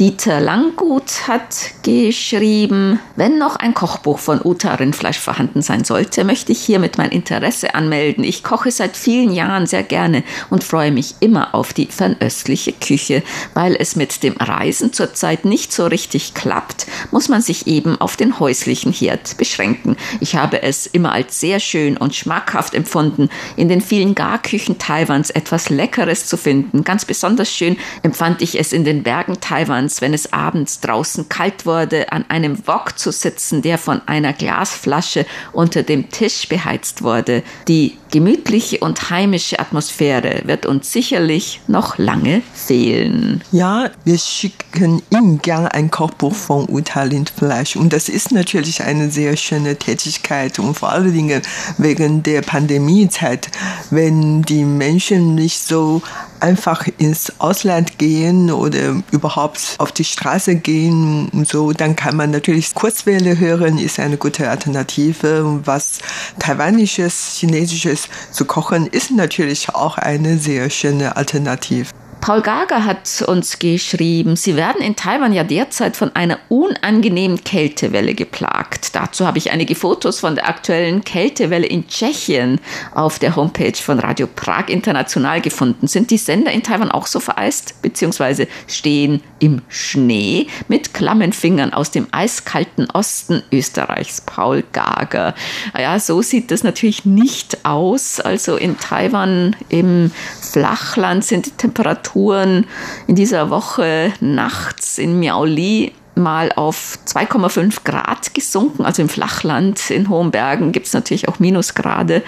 Dieter 0.00 0.40
Langgut 0.40 1.28
hat 1.28 1.72
geschrieben, 1.82 2.98
wenn 3.14 3.38
noch 3.38 3.56
ein 3.56 3.74
Kochbuch 3.74 4.18
von 4.18 4.40
Uta 4.42 4.74
Rindfleisch 4.74 5.18
vorhanden 5.18 5.60
sein 5.60 5.84
sollte, 5.84 6.24
möchte 6.24 6.52
ich 6.52 6.62
hiermit 6.62 6.96
mein 6.96 7.10
Interesse 7.10 7.74
anmelden. 7.74 8.24
Ich 8.24 8.42
koche 8.42 8.70
seit 8.70 8.96
vielen 8.96 9.32
Jahren 9.32 9.66
sehr 9.66 9.82
gerne 9.82 10.24
und 10.48 10.64
freue 10.64 10.92
mich 10.92 11.16
immer 11.20 11.54
auf 11.54 11.74
die 11.74 11.86
fernöstliche 11.86 12.72
Küche. 12.72 13.22
Weil 13.52 13.76
es 13.78 13.94
mit 13.94 14.22
dem 14.22 14.34
Reisen 14.38 14.94
zurzeit 14.94 15.44
nicht 15.44 15.74
so 15.74 15.86
richtig 15.86 16.32
klappt, 16.32 16.86
muss 17.10 17.28
man 17.28 17.42
sich 17.42 17.66
eben 17.66 18.00
auf 18.00 18.16
den 18.16 18.40
häuslichen 18.40 18.94
Herd 18.94 19.36
beschränken. 19.36 19.96
Ich 20.20 20.36
habe 20.36 20.62
es 20.62 20.86
immer 20.86 21.12
als 21.12 21.38
sehr 21.38 21.60
schön 21.60 21.98
und 21.98 22.14
schmackhaft 22.14 22.74
empfunden, 22.74 23.28
in 23.56 23.68
den 23.68 23.82
vielen 23.82 24.14
Garküchen 24.14 24.78
Taiwans 24.78 25.28
etwas 25.28 25.68
Leckeres 25.68 26.26
zu 26.26 26.38
finden. 26.38 26.82
Ganz 26.82 27.04
besonders 27.04 27.52
schön 27.52 27.76
empfand 28.02 28.40
ich 28.40 28.58
es 28.58 28.72
in 28.72 28.84
den 28.84 29.02
Bergen 29.02 29.38
Taiwans 29.40 29.81
Japans, 29.82 30.00
wenn 30.00 30.14
es 30.14 30.32
abends 30.32 30.80
draußen 30.80 31.28
kalt 31.28 31.66
wurde, 31.66 32.12
an 32.12 32.24
einem 32.28 32.66
Wok 32.66 32.98
zu 32.98 33.10
sitzen, 33.10 33.62
der 33.62 33.78
von 33.78 34.00
einer 34.06 34.32
Glasflasche 34.32 35.26
unter 35.52 35.82
dem 35.82 36.10
Tisch 36.10 36.48
beheizt 36.48 37.02
wurde. 37.02 37.42
Die 37.68 37.96
gemütliche 38.10 38.78
und 38.78 39.10
heimische 39.10 39.58
Atmosphäre 39.58 40.42
wird 40.44 40.66
uns 40.66 40.92
sicherlich 40.92 41.60
noch 41.66 41.98
lange 41.98 42.42
fehlen. 42.54 43.42
Ja, 43.50 43.90
wir 44.04 44.18
schicken 44.18 45.02
Ihnen 45.10 45.40
gerne 45.40 45.72
ein 45.72 45.90
Kochbuch 45.90 46.34
von 46.34 46.68
Uta 46.68 47.02
Lindfleisch 47.04 47.76
und 47.76 47.92
das 47.92 48.08
ist 48.08 48.30
natürlich 48.30 48.82
eine 48.82 49.10
sehr 49.10 49.36
schöne 49.36 49.76
Tätigkeit 49.76 50.58
und 50.58 50.74
vor 50.74 50.90
allen 50.90 51.12
Dingen 51.12 51.42
wegen 51.78 52.22
der 52.22 52.42
Pandemiezeit, 52.42 53.48
wenn 53.90 54.42
die 54.42 54.64
Menschen 54.64 55.34
nicht 55.34 55.58
so 55.66 56.02
einfach 56.42 56.86
ins 56.98 57.32
Ausland 57.38 57.98
gehen 57.98 58.50
oder 58.50 59.02
überhaupt 59.10 59.76
auf 59.78 59.92
die 59.92 60.04
Straße 60.04 60.56
gehen 60.56 61.28
und 61.32 61.48
so, 61.48 61.72
dann 61.72 61.96
kann 61.96 62.16
man 62.16 62.30
natürlich 62.30 62.74
Kurzwelle 62.74 63.38
hören, 63.38 63.78
ist 63.78 63.98
eine 64.00 64.16
gute 64.16 64.50
Alternative. 64.50 65.60
Was 65.64 66.00
taiwanisches, 66.38 67.36
chinesisches 67.38 68.08
zu 68.32 68.44
kochen, 68.44 68.86
ist 68.86 69.10
natürlich 69.10 69.70
auch 69.70 69.98
eine 69.98 70.38
sehr 70.38 70.68
schöne 70.70 71.16
Alternative. 71.16 72.01
Paul 72.22 72.40
Gager 72.40 72.84
hat 72.84 73.24
uns 73.26 73.58
geschrieben, 73.58 74.36
Sie 74.36 74.54
werden 74.54 74.80
in 74.80 74.94
Taiwan 74.94 75.32
ja 75.32 75.42
derzeit 75.42 75.96
von 75.96 76.14
einer 76.14 76.38
unangenehmen 76.48 77.42
Kältewelle 77.42 78.14
geplagt. 78.14 78.94
Dazu 78.94 79.26
habe 79.26 79.38
ich 79.38 79.50
einige 79.50 79.74
Fotos 79.74 80.20
von 80.20 80.36
der 80.36 80.48
aktuellen 80.48 81.02
Kältewelle 81.02 81.66
in 81.66 81.88
Tschechien 81.88 82.60
auf 82.94 83.18
der 83.18 83.34
Homepage 83.34 83.74
von 83.74 83.98
Radio 83.98 84.28
Prag 84.28 84.68
International 84.68 85.40
gefunden. 85.40 85.88
Sind 85.88 86.12
die 86.12 86.16
Sender 86.16 86.52
in 86.52 86.62
Taiwan 86.62 86.92
auch 86.92 87.08
so 87.08 87.18
vereist, 87.18 87.82
beziehungsweise 87.82 88.46
stehen 88.68 89.20
im 89.40 89.60
Schnee 89.66 90.46
mit 90.68 90.94
klammen 90.94 91.32
Fingern 91.32 91.72
aus 91.72 91.90
dem 91.90 92.06
eiskalten 92.12 92.88
Osten 92.90 93.42
Österreichs? 93.50 94.20
Paul 94.20 94.62
Gager. 94.70 95.34
Ja, 95.76 95.98
so 95.98 96.22
sieht 96.22 96.52
das 96.52 96.62
natürlich 96.62 97.04
nicht 97.04 97.64
aus. 97.64 98.20
Also 98.20 98.54
in 98.54 98.78
Taiwan 98.78 99.56
im 99.70 100.12
Flachland 100.40 101.24
sind 101.24 101.46
die 101.46 101.50
Temperaturen 101.50 102.11
Temperaturen 102.12 102.66
in 103.06 103.14
dieser 103.14 103.50
Woche 103.50 104.12
nachts 104.20 104.98
in 104.98 105.18
Miaoli 105.18 105.92
mal 106.14 106.52
auf 106.52 106.98
2,5 107.06 107.84
Grad 107.84 108.34
gesunken. 108.34 108.84
Also 108.84 109.00
im 109.00 109.08
Flachland, 109.08 109.90
in 109.90 110.10
hohen 110.10 110.30
Bergen 110.30 110.70
gibt 110.70 110.86
es 110.86 110.92
natürlich 110.92 111.26
auch 111.28 111.38
Minusgrade. 111.38 112.22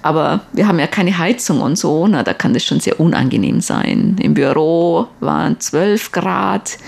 Aber 0.00 0.40
wir 0.52 0.66
haben 0.66 0.78
ja 0.78 0.86
keine 0.86 1.18
Heizung 1.18 1.60
und 1.60 1.76
so. 1.76 2.06
Na, 2.06 2.22
da 2.22 2.32
kann 2.32 2.54
das 2.54 2.64
schon 2.64 2.80
sehr 2.80 2.98
unangenehm 2.98 3.60
sein. 3.60 4.16
Im 4.20 4.32
Büro 4.32 5.08
waren 5.20 5.60
12 5.60 6.12
Grad. 6.12 6.78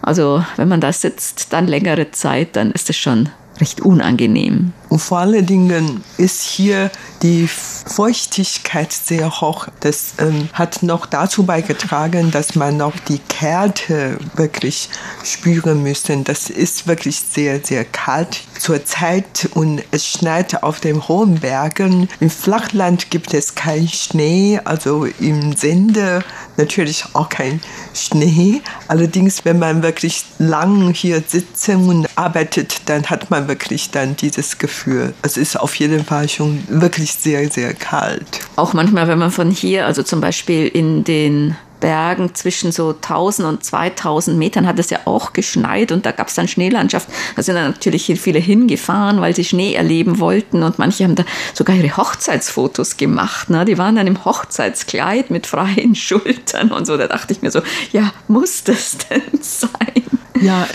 Also 0.00 0.44
wenn 0.56 0.68
man 0.68 0.80
da 0.80 0.92
sitzt, 0.92 1.52
dann 1.52 1.66
längere 1.66 2.12
Zeit, 2.12 2.54
dann 2.54 2.70
ist 2.70 2.88
es 2.88 2.96
schon 2.96 3.28
recht 3.60 3.80
unangenehm. 3.80 4.72
Und 4.90 4.98
vor 4.98 5.18
allen 5.18 5.46
Dingen 5.46 6.02
ist 6.18 6.42
hier 6.42 6.90
die 7.22 7.48
Feuchtigkeit 7.48 8.92
sehr 8.92 9.40
hoch. 9.40 9.68
Das 9.78 10.14
ähm, 10.18 10.48
hat 10.52 10.82
noch 10.82 11.06
dazu 11.06 11.44
beigetragen, 11.44 12.32
dass 12.32 12.56
man 12.56 12.76
noch 12.76 12.94
die 13.08 13.20
Kälte 13.20 14.18
wirklich 14.34 14.90
spüren 15.22 15.84
müsste. 15.84 16.16
Das 16.18 16.50
ist 16.50 16.88
wirklich 16.88 17.20
sehr, 17.20 17.60
sehr 17.64 17.84
kalt 17.84 18.42
zurzeit 18.58 19.48
und 19.54 19.80
es 19.92 20.06
schneit 20.06 20.62
auf 20.64 20.80
den 20.80 21.06
hohen 21.06 21.38
Bergen. 21.38 22.08
Im 22.18 22.30
Flachland 22.30 23.10
gibt 23.10 23.32
es 23.32 23.54
keinen 23.54 23.88
Schnee, 23.88 24.60
also 24.64 25.04
im 25.20 25.54
Sende 25.54 26.24
natürlich 26.56 27.04
auch 27.12 27.28
kein 27.28 27.60
Schnee. 27.94 28.60
Allerdings, 28.88 29.44
wenn 29.44 29.60
man 29.60 29.84
wirklich 29.84 30.24
lang 30.38 30.92
hier 30.94 31.22
sitzt 31.24 31.68
und 31.68 32.08
arbeitet, 32.16 32.82
dann 32.86 33.06
hat 33.06 33.30
man 33.30 33.46
wirklich 33.46 33.90
dann 33.90 34.16
dieses 34.16 34.58
Gefühl. 34.58 34.79
Es 35.22 35.36
ist 35.36 35.58
auf 35.58 35.74
jeden 35.76 36.04
Fall 36.04 36.28
schon 36.28 36.62
wirklich 36.68 37.12
sehr, 37.12 37.50
sehr 37.50 37.74
kalt. 37.74 38.40
Auch 38.56 38.72
manchmal, 38.72 39.08
wenn 39.08 39.18
man 39.18 39.30
von 39.30 39.50
hier, 39.50 39.86
also 39.86 40.02
zum 40.02 40.20
Beispiel 40.20 40.66
in 40.66 41.04
den 41.04 41.56
Bergen 41.80 42.34
zwischen 42.34 42.72
so 42.72 42.90
1000 42.90 43.48
und 43.48 43.64
2000 43.64 44.38
Metern 44.38 44.66
hat 44.66 44.78
es 44.78 44.90
ja 44.90 45.00
auch 45.06 45.32
geschneit 45.32 45.90
und 45.90 46.06
da 46.06 46.12
gab 46.12 46.28
es 46.28 46.34
dann 46.34 46.46
Schneelandschaft. 46.46 47.08
Da 47.34 47.42
sind 47.42 47.56
dann 47.56 47.72
natürlich 47.72 48.12
viele 48.20 48.38
hingefahren, 48.38 49.20
weil 49.20 49.34
sie 49.34 49.44
Schnee 49.44 49.74
erleben 49.74 50.20
wollten 50.20 50.62
und 50.62 50.78
manche 50.78 51.04
haben 51.04 51.14
da 51.14 51.24
sogar 51.54 51.74
ihre 51.74 51.96
Hochzeitsfotos 51.96 52.96
gemacht. 52.96 53.50
Ne? 53.50 53.64
Die 53.64 53.78
waren 53.78 53.96
dann 53.96 54.06
im 54.06 54.24
Hochzeitskleid 54.24 55.30
mit 55.30 55.46
freien 55.46 55.94
Schultern 55.94 56.70
und 56.70 56.86
so. 56.86 56.96
Da 56.96 57.08
dachte 57.08 57.32
ich 57.32 57.42
mir 57.42 57.50
so, 57.50 57.62
ja, 57.92 58.12
muss 58.28 58.62
das 58.62 58.98
denn 59.10 59.40
sein? 59.40 60.04
Ja, 60.40 60.66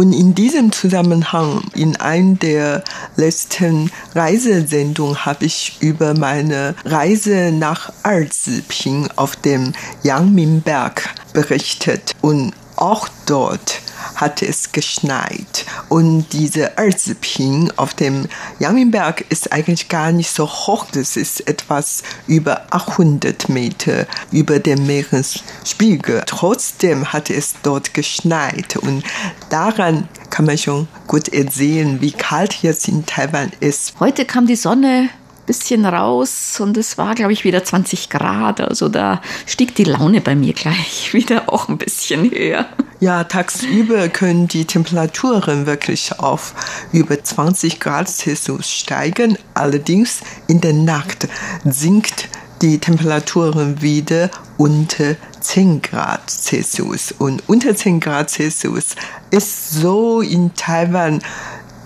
und 0.00 0.14
in 0.14 0.34
diesem 0.34 0.72
Zusammenhang, 0.72 1.60
in 1.74 1.94
einem 1.96 2.38
der 2.38 2.82
letzten 3.16 3.92
Reisesendungen, 4.14 5.26
habe 5.26 5.44
ich 5.44 5.76
über 5.80 6.14
meine 6.14 6.74
Reise 6.86 7.52
nach 7.52 7.92
Erziping 8.02 9.10
auf 9.16 9.36
dem 9.36 9.74
Yangminberg 10.02 11.06
berichtet. 11.34 12.12
Und 12.22 12.54
auch 12.76 13.08
dort 13.26 13.82
hatte 14.16 14.46
es 14.46 14.72
geschneit. 14.72 15.64
Und 15.88 16.26
diese 16.32 16.76
Erziping 16.76 17.72
auf 17.76 17.94
dem 17.94 18.26
Yangminberg 18.58 19.24
ist 19.28 19.52
eigentlich 19.52 19.88
gar 19.88 20.12
nicht 20.12 20.30
so 20.30 20.46
hoch. 20.46 20.86
Das 20.92 21.16
ist 21.16 21.46
etwas 21.48 22.02
über 22.26 22.66
800 22.70 23.48
Meter 23.48 24.06
über 24.30 24.58
dem 24.58 24.86
Meeresspiegel. 24.86 26.22
Trotzdem 26.26 27.12
hatte 27.12 27.34
es 27.34 27.54
dort 27.62 27.94
geschneit. 27.94 28.76
Und 28.76 29.04
daran 29.48 30.08
kann 30.30 30.46
man 30.46 30.58
schon 30.58 30.88
gut 31.06 31.28
ersehen, 31.28 32.00
wie 32.00 32.12
kalt 32.12 32.62
jetzt 32.62 32.88
in 32.88 33.06
Taiwan 33.06 33.50
ist. 33.60 33.94
Heute 34.00 34.24
kam 34.24 34.46
die 34.46 34.56
Sonne 34.56 35.10
bisschen 35.50 35.84
raus 35.84 36.60
und 36.60 36.76
es 36.76 36.96
war, 36.96 37.16
glaube 37.16 37.32
ich, 37.32 37.42
wieder 37.42 37.64
20 37.64 38.08
Grad. 38.08 38.60
Also 38.60 38.88
da 38.88 39.20
stieg 39.46 39.74
die 39.74 39.82
Laune 39.82 40.20
bei 40.20 40.36
mir 40.36 40.52
gleich 40.52 41.10
wieder 41.12 41.39
auch 41.52 41.68
ein 41.68 41.78
bisschen 41.78 42.30
höher. 42.30 42.66
Ja, 43.00 43.24
tagsüber 43.24 44.08
können 44.08 44.46
die 44.46 44.66
Temperaturen 44.66 45.66
wirklich 45.66 46.18
auf 46.18 46.54
über 46.92 47.22
20 47.22 47.80
Grad 47.80 48.08
Celsius 48.08 48.70
steigen. 48.70 49.38
Allerdings 49.54 50.20
in 50.48 50.60
der 50.60 50.74
Nacht 50.74 51.28
sinkt 51.64 52.28
die 52.62 52.78
Temperaturen 52.78 53.80
wieder 53.80 54.30
unter 54.58 55.16
10 55.40 55.80
Grad 55.80 56.28
Celsius. 56.28 57.12
Und 57.12 57.42
unter 57.48 57.74
10 57.74 58.00
Grad 58.00 58.30
Celsius 58.30 58.96
ist 59.30 59.70
so 59.70 60.20
in 60.20 60.54
Taiwan 60.54 61.22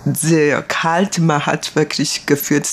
sehr 0.05 0.61
kalt. 0.61 1.19
Man 1.19 1.45
hat 1.45 1.75
wirklich 1.75 2.25
gefühlt 2.25 2.67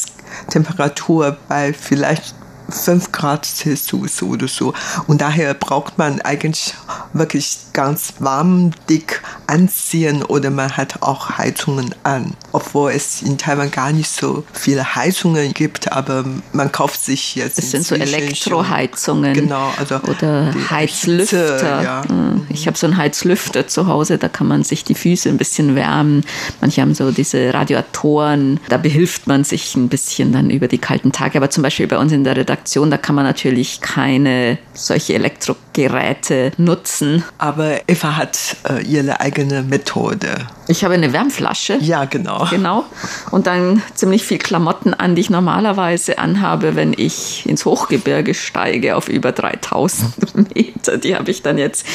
Temperatur 0.51 1.37
bei 1.49 1.73
vielleicht 1.73 2.35
5 2.69 3.13
Grad 3.13 3.45
Celsius 3.45 4.23
oder 4.23 4.49
so. 4.49 4.73
Und 5.07 5.21
daher 5.21 5.55
braucht 5.55 5.99
man 5.99 6.21
eigentlich 6.21 6.75
wirklich 7.13 7.59
ganz 7.73 8.15
warm, 8.19 8.73
dick 8.89 9.23
anziehen 9.47 10.23
oder 10.23 10.51
man 10.51 10.77
hat 10.77 11.03
auch 11.03 11.39
Heizungen 11.39 11.95
an. 12.03 12.35
Obwohl 12.53 12.93
es 12.93 13.23
in 13.23 13.39
Taiwan 13.39 13.71
gar 13.71 13.93
nicht 13.93 14.11
so 14.11 14.45
viele 14.53 14.95
Heizungen 14.95 15.55
gibt, 15.55 15.93
aber 15.93 16.25
man 16.53 16.71
kauft 16.71 17.05
sich 17.05 17.35
jetzt. 17.35 17.59
Es 17.59 17.71
sind 17.71 17.85
so 17.85 17.95
Elektroheizungen. 17.95 19.35
Genau, 19.35 19.73
also 19.79 19.97
oder 19.97 20.55
Heizlüfter. 20.71 21.53
Hitze, 21.53 21.81
ja. 21.85 22.03
Hm. 22.09 22.47
Ich 22.49 22.67
habe 22.67 22.77
so 22.77 22.87
einen 22.87 22.97
Heizlüfter 22.97 23.67
zu 23.67 23.87
Hause, 23.87 24.19
da 24.19 24.29
kann 24.29 24.49
man 24.49 24.65
sich 24.65 24.85
die 24.85 24.95
Füße 24.95 25.29
ein 25.29 25.39
bisschen 25.39 25.75
wärmen. 25.75 26.25
Manche 26.61 26.81
haben 26.81 26.95
so 26.95 27.11
diese 27.11 27.53
Radiatoren, 27.53 28.61
da 28.69 28.77
behilft 28.77 29.27
man 29.27 29.45
sich 29.45 29.75
ein 29.75 29.89
bisschen 29.89 30.33
dann 30.33 30.51
über 30.51 30.69
die 30.69 30.79
kalten 30.79 31.13
Tage. 31.13 31.39
Aber 31.39 31.51
zum 31.51 31.63
Beispiel 31.63 31.87
bei 31.87 31.99
uns 31.99 32.13
in 32.13 32.25
der 32.25 32.37
Redaktion 32.37 32.53
Redaktion, 32.53 32.91
da 32.91 32.99
kann 32.99 33.15
man 33.15 33.25
natürlich 33.25 33.81
keine 33.81 34.59
solche 34.75 35.15
Elektrogeräte 35.15 36.53
nutzen. 36.59 37.25
Aber 37.39 37.89
Eva 37.89 38.17
hat 38.17 38.39
äh, 38.69 38.83
ihre 38.83 39.21
eigene 39.21 39.63
Methode. 39.63 40.29
Ich 40.69 40.85
habe 40.85 40.95
eine 40.95 41.13
Wärmflasche. 41.13 41.79
Ja, 41.81 42.05
genau. 42.05 42.42
Genau. 42.51 42.85
Und 43.31 43.47
dann 43.47 43.83
ziemlich 43.95 44.25
viel 44.25 44.39
Klamotten 44.39 44.95
an, 44.95 45.15
die 45.15 45.23
ich 45.23 45.31
normalerweise 45.31 46.19
anhabe, 46.19 46.77
wenn 46.77 46.93
ich 46.97 47.47
ins 47.47 47.65
Hochgebirge 47.65 48.35
steige 48.35 48.97
auf 48.97 49.09
über 49.09 49.33
3000 49.33 50.35
Meter. 50.55 50.99
Die 50.99 51.17
habe 51.17 51.31
ich 51.31 51.43
dann 51.43 51.59
jetzt 51.59 51.87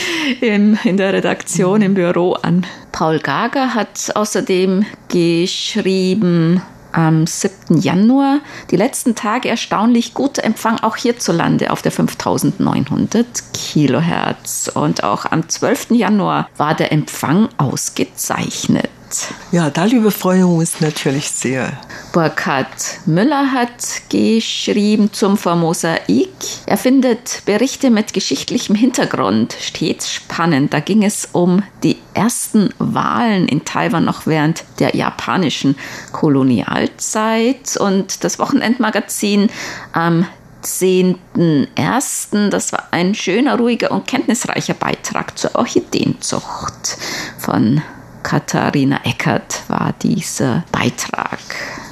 im, 0.42 0.78
in 0.84 0.98
der 0.98 1.14
Redaktion 1.14 1.82
im 1.82 1.94
Büro 1.94 2.34
an. 2.34 2.66
Paul 2.92 3.20
Gager 3.20 3.74
hat 3.74 4.12
außerdem 4.16 4.86
geschrieben, 5.10 6.62
am 6.98 7.28
7. 7.28 7.78
Januar. 7.80 8.40
Die 8.72 8.76
letzten 8.76 9.16
Tage 9.16 9.50
erstaunlich 9.50 10.14
guter 10.14 10.44
Empfang 10.44 10.80
auch 10.80 10.98
hierzulande 10.98 11.72
auf 11.72 11.82
der 11.82 11.92
5900 11.92 13.26
Kilohertz. 13.54 14.70
Und 14.74 15.04
auch 15.04 15.26
am 15.26 15.48
12. 15.48 15.92
Januar 15.92 16.50
war 16.58 16.76
der 16.76 16.92
Empfang 16.92 17.50
ausgezeichnet. 17.58 18.90
Ja, 19.52 19.70
darüber 19.70 20.12
freuen 20.12 20.42
wir 20.42 20.58
uns 20.60 20.82
natürlich 20.82 21.30
sehr. 21.30 21.80
Burkhard 22.12 22.68
Müller 23.06 23.52
hat 23.52 24.02
geschrieben 24.10 25.14
zum 25.14 25.38
Formosa-Ik. 25.38 26.30
Er 26.66 26.78
findet 26.78 27.44
Berichte 27.46 27.90
mit 27.90 28.14
geschichtlichem 28.14 28.76
Hintergrund 28.76 29.56
stets 29.60 30.12
spannend. 30.12 30.74
Da 30.74 30.80
ging 30.80 31.04
es 31.04 31.30
um 31.32 31.64
die 31.84 31.98
ersten 32.14 32.74
Wahlen 32.80 33.48
in 33.48 33.66
Taiwan 33.66 34.06
noch 34.06 34.26
während 34.26 34.64
der 34.80 34.96
japanischen 34.96 35.76
Kolonialzeit. 36.12 37.78
Und 37.78 38.24
das 38.24 38.40
Wochenendmagazin 38.40 39.50
am 39.94 40.26
10.01. 40.64 42.50
Das 42.50 42.74
war 42.74 42.88
ein 42.92 43.16
schöner, 43.16 43.58
ruhiger 43.58 43.92
und 43.92 44.08
kenntnisreicher 44.08 44.74
Beitrag 44.74 45.38
zur 45.38 45.56
Orchideenzucht 45.56 46.98
von 47.38 47.82
Katharina 48.28 49.00
Eckert 49.06 49.64
war 49.70 49.94
dieser 50.02 50.66
Beitrag. 50.70 51.40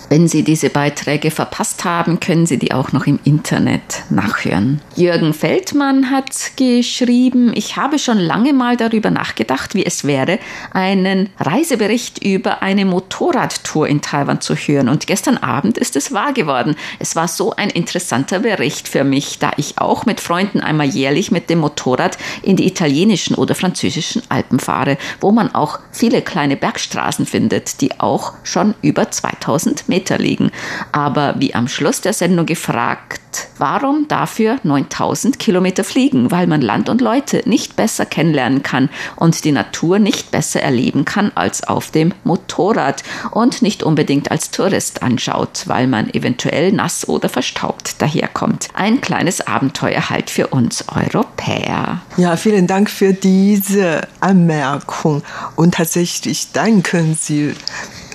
Wenn 0.08 0.28
Sie 0.28 0.44
diese 0.44 0.70
Beiträge 0.70 1.32
verpasst 1.32 1.84
haben, 1.84 2.20
können 2.20 2.46
Sie 2.46 2.60
die 2.60 2.74
auch 2.74 2.92
noch 2.92 3.08
im 3.08 3.20
Internet 3.24 4.04
nachhören. 4.10 4.80
Jürgen 4.96 5.34
Feldmann 5.34 6.12
hat 6.12 6.52
geschrieben, 6.58 7.52
ich 7.56 7.76
habe 7.76 7.98
schon 7.98 8.20
lange 8.20 8.54
mal 8.54 8.78
darüber 8.78 9.10
nachgedacht, 9.10 9.74
wie 9.74 9.86
es 9.86 10.04
wäre, 10.04 10.38
einen 10.72 11.30
Reisebericht 11.40 12.24
über 12.24 12.62
eine 12.62 12.86
Motorradtour 12.86 13.88
in 13.88 14.02
Taiwan 14.02 14.42
zu 14.42 14.56
hören. 14.56 14.90
Und 14.90 15.08
gestern 15.08 15.38
Abend 15.38 15.78
ist 15.78 15.96
es 15.96 16.14
wahr 16.14 16.34
geworden. 16.34 16.76
Es 17.00 17.16
war 17.16 17.28
so 17.28 17.56
ein 17.56 17.72
interessanter 17.72 18.40
Bericht 18.40 18.88
für 18.88 19.04
mich, 19.04 19.40
da 19.40 19.52
ich 19.58 19.80
auch 19.80 20.06
mit 20.06 20.20
Freunden 20.20 20.60
einmal 20.60 20.88
jährlich 20.88 21.32
mit 21.32 21.50
dem 21.50 21.60
Motorrad 21.60 22.18
in 22.44 22.56
die 22.56 22.68
italienischen 22.68 23.36
oder 23.36 23.56
französischen 23.56 24.22
Alpen 24.30 24.60
fahre, 24.60 24.98
wo 25.20 25.32
man 25.32 25.54
auch 25.56 25.80
viele 25.92 26.22
kleine 26.22 26.58
Bergstraßen 26.58 27.26
findet, 27.26 27.82
die 27.82 28.00
auch 28.00 28.34
schon 28.44 28.76
über 28.84 29.10
2000 29.10 29.90
Meter 29.90 29.95
Meter 29.96 30.18
liegen. 30.18 30.52
Aber 30.92 31.36
wie 31.40 31.56
am 31.56 31.68
Schluss 31.68 32.02
der 32.02 32.14
Sendung 32.14 32.46
gefragt 32.46 33.22
Warum 33.58 34.08
dafür 34.08 34.60
9000 34.64 35.40
Kilometer 35.40 35.84
fliegen? 35.84 36.32
Weil 36.32 36.48
man 36.48 36.62
Land 36.62 36.90
und 36.90 37.02
Leute 37.02 37.42
nicht 37.46 37.76
besser 37.76 38.06
kennenlernen 38.06 38.64
kann 38.64 38.90
und 39.16 39.46
die 39.46 39.52
Natur 39.52 40.00
nicht 40.00 40.32
besser 40.32 40.62
erleben 40.62 41.06
kann 41.06 41.32
als 41.36 41.64
auf 41.64 41.92
dem 41.92 42.14
Motorrad 42.24 43.04
und 43.32 43.62
nicht 43.62 43.84
unbedingt 43.84 44.32
als 44.32 44.52
Tourist 44.52 45.04
anschaut, 45.04 45.64
weil 45.66 45.88
man 45.88 46.10
eventuell 46.14 46.72
nass 46.72 47.08
oder 47.08 47.30
verstaubt 47.30 48.02
daherkommt. 48.02 48.70
Ein 48.74 49.02
kleines 49.02 49.46
Abenteuer 49.46 50.10
halt 50.10 50.30
für 50.30 50.48
uns 50.48 50.86
Europäer. 50.90 52.02
Ja, 52.18 52.36
vielen 52.36 52.68
Dank 52.68 52.90
für 52.90 53.14
diese 53.14 54.02
Anmerkung. 54.20 55.24
Und 55.56 55.76
tatsächlich 55.76 56.52
danken 56.52 57.18
Sie 57.20 57.54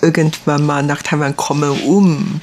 irgendwann 0.03 0.65
mal 0.65 0.83
nach 0.83 1.03
Taiwan 1.03 1.37
kommen, 1.37 1.71
um 1.83 2.41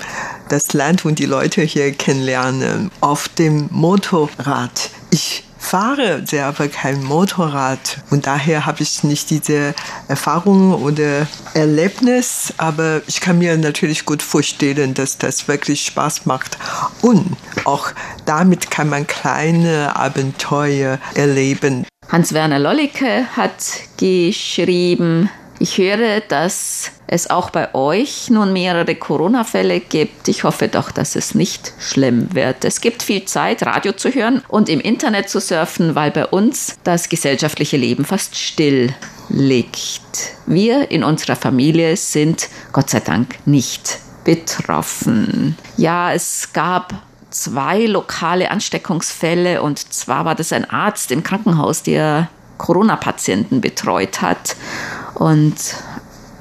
das 0.49 0.73
Land 0.73 1.05
und 1.05 1.19
die 1.19 1.25
Leute 1.25 1.61
hier 1.61 1.91
kennenlernen. 1.91 2.91
Auf 3.01 3.29
dem 3.29 3.67
Motorrad. 3.71 4.89
Ich 5.11 5.43
fahre 5.67 6.25
selber 6.25 6.69
kein 6.69 7.03
Motorrad 7.03 7.97
und 8.09 8.25
daher 8.25 8.65
habe 8.65 8.83
ich 8.83 9.03
nicht 9.03 9.29
diese 9.29 9.73
Erfahrung 10.07 10.73
oder 10.73 11.27
Erlebnis, 11.53 12.53
aber 12.57 13.01
ich 13.07 13.19
kann 13.19 13.39
mir 13.39 13.57
natürlich 13.57 14.05
gut 14.05 14.21
vorstellen, 14.21 14.93
dass 14.93 15.17
das 15.17 15.49
wirklich 15.49 15.83
Spaß 15.83 16.25
macht 16.25 16.57
und 17.01 17.35
auch 17.65 17.89
damit 18.25 18.71
kann 18.71 18.87
man 18.87 19.07
kleine 19.07 19.95
Abenteuer 19.95 20.99
erleben. 21.15 21.85
Hans-Werner 22.09 22.59
Lollicke 22.59 23.25
hat 23.35 23.65
geschrieben, 23.97 25.29
ich 25.59 25.77
höre, 25.77 26.19
dass 26.21 26.91
es 27.07 27.29
auch 27.29 27.49
bei 27.49 27.73
euch 27.73 28.29
nun 28.29 28.53
mehrere 28.53 28.95
Corona-Fälle 28.95 29.79
gibt. 29.79 30.27
Ich 30.27 30.43
hoffe 30.43 30.67
doch, 30.67 30.91
dass 30.91 31.15
es 31.15 31.33
nicht 31.33 31.73
schlimm 31.79 32.33
wird. 32.33 32.63
Es 32.65 32.81
gibt 32.81 33.01
viel 33.01 33.25
Zeit, 33.25 33.65
Radio 33.65 33.93
zu 33.93 34.09
hören 34.09 34.43
und 34.47 34.69
im 34.69 34.79
Internet 34.79 35.29
zu 35.29 35.39
surfen, 35.39 35.95
weil 35.95 36.11
bei 36.11 36.25
uns 36.25 36.77
das 36.83 37.09
gesellschaftliche 37.09 37.77
Leben 37.77 38.05
fast 38.05 38.35
still 38.35 38.93
liegt. 39.29 40.35
Wir 40.45 40.91
in 40.91 41.03
unserer 41.03 41.35
Familie 41.35 41.97
sind 41.97 42.49
Gott 42.71 42.89
sei 42.89 42.99
Dank 42.99 43.35
nicht 43.45 43.99
betroffen. 44.23 45.57
Ja, 45.77 46.13
es 46.13 46.49
gab 46.53 46.93
zwei 47.29 47.85
lokale 47.85 48.51
Ansteckungsfälle 48.51 49.61
und 49.61 49.93
zwar 49.93 50.25
war 50.25 50.35
das 50.35 50.53
ein 50.53 50.69
Arzt 50.69 51.11
im 51.11 51.23
Krankenhaus, 51.23 51.83
der 51.83 52.29
Corona-Patienten 52.57 53.61
betreut 53.61 54.21
hat 54.21 54.55
und 55.17 55.55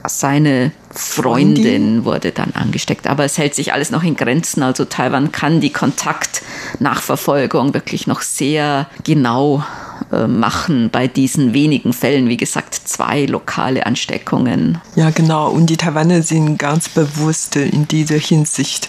seine 0.07 0.71
Freundin 0.91 2.05
wurde 2.05 2.31
dann 2.31 2.53
angesteckt. 2.53 3.07
Aber 3.07 3.25
es 3.25 3.39
hält 3.39 3.55
sich 3.55 3.73
alles 3.73 3.91
noch 3.91 4.03
in 4.03 4.17
Grenzen. 4.17 4.63
Also 4.63 4.85
Taiwan 4.85 5.33
kann 5.33 5.61
die 5.61 5.73
Kontaktnachverfolgung 5.73 7.75
wirklich 7.75 8.07
noch 8.07 8.21
sehr 8.21 8.87
genau 9.03 9.65
äh, 10.13 10.27
machen 10.27 10.91
bei 10.93 11.09
diesen 11.09 11.55
wenigen 11.55 11.93
Fällen. 11.93 12.29
Wie 12.29 12.37
gesagt, 12.37 12.75
zwei 12.75 13.25
lokale 13.25 13.87
Ansteckungen. 13.87 14.79
Ja, 14.95 15.11
genau. 15.11 15.51
Und 15.51 15.67
die 15.67 15.77
Taiwaner 15.77 16.23
sind 16.23 16.59
ganz 16.59 16.89
bewusst 16.89 17.57
in 17.57 17.89
dieser 17.89 18.19
Hinsicht 18.19 18.89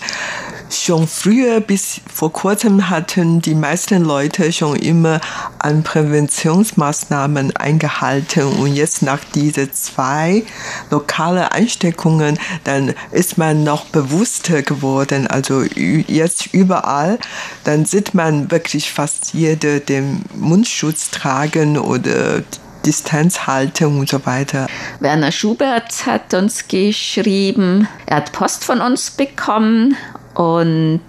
Schon 0.69 1.07
früher 1.07 1.61
bis 1.61 2.01
vor 2.13 2.33
kurzem 2.33 2.89
hatten 2.89 3.41
die 3.41 3.55
meisten 3.55 4.03
Leute 4.03 4.51
schon 4.51 4.75
immer 4.75 5.21
an 5.59 5.83
Präventionsmaßnahmen 5.83 7.55
eingehalten 7.55 8.43
und 8.43 8.75
jetzt 8.75 9.01
nach 9.01 9.23
diesen 9.33 9.71
zwei 9.73 10.43
lokalen 10.89 11.43
Einsteckungen, 11.43 12.37
dann 12.65 12.93
ist 13.11 13.37
man 13.37 13.63
noch 13.63 13.85
bewusster 13.85 14.61
geworden. 14.61 15.27
Also 15.27 15.63
jetzt 15.63 16.53
überall, 16.53 17.17
dann 17.63 17.85
sieht 17.85 18.13
man 18.13 18.51
wirklich 18.51 18.91
fast 18.91 19.33
jeder 19.33 19.79
den 19.79 20.23
Mundschutz 20.35 21.11
tragen 21.11 21.77
oder 21.77 22.43
Distanzhaltung 22.85 23.99
und 23.99 24.09
so 24.09 24.25
weiter. 24.25 24.67
Werner 24.99 25.31
Schubert 25.31 26.05
hat 26.05 26.33
uns 26.33 26.67
geschrieben, 26.67 27.87
er 28.05 28.17
hat 28.17 28.31
Post 28.31 28.63
von 28.63 28.81
uns 28.81 29.11
bekommen 29.11 29.97
und 30.37 31.01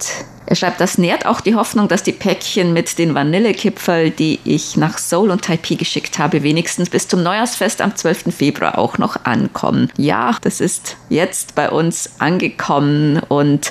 er 0.46 0.56
schreibt, 0.56 0.80
das 0.80 0.96
nährt 0.96 1.26
auch 1.26 1.42
die 1.42 1.54
Hoffnung, 1.54 1.88
dass 1.88 2.02
die 2.02 2.12
Päckchen 2.12 2.72
mit 2.72 2.96
den 2.96 3.14
Vanillekipferl, 3.14 4.10
die 4.10 4.40
ich 4.44 4.78
nach 4.78 4.96
Seoul 4.96 5.30
und 5.30 5.44
Taipei 5.44 5.74
geschickt 5.74 6.18
habe, 6.18 6.42
wenigstens 6.42 6.88
bis 6.88 7.06
zum 7.06 7.22
Neujahrsfest 7.22 7.82
am 7.82 7.94
12. 7.94 8.34
Februar 8.34 8.78
auch 8.78 8.96
noch 8.96 9.26
ankommen. 9.26 9.92
Ja, 9.98 10.34
das 10.40 10.62
ist 10.62 10.96
jetzt 11.10 11.54
bei 11.54 11.68
uns 11.68 12.12
angekommen 12.18 13.20
und 13.28 13.70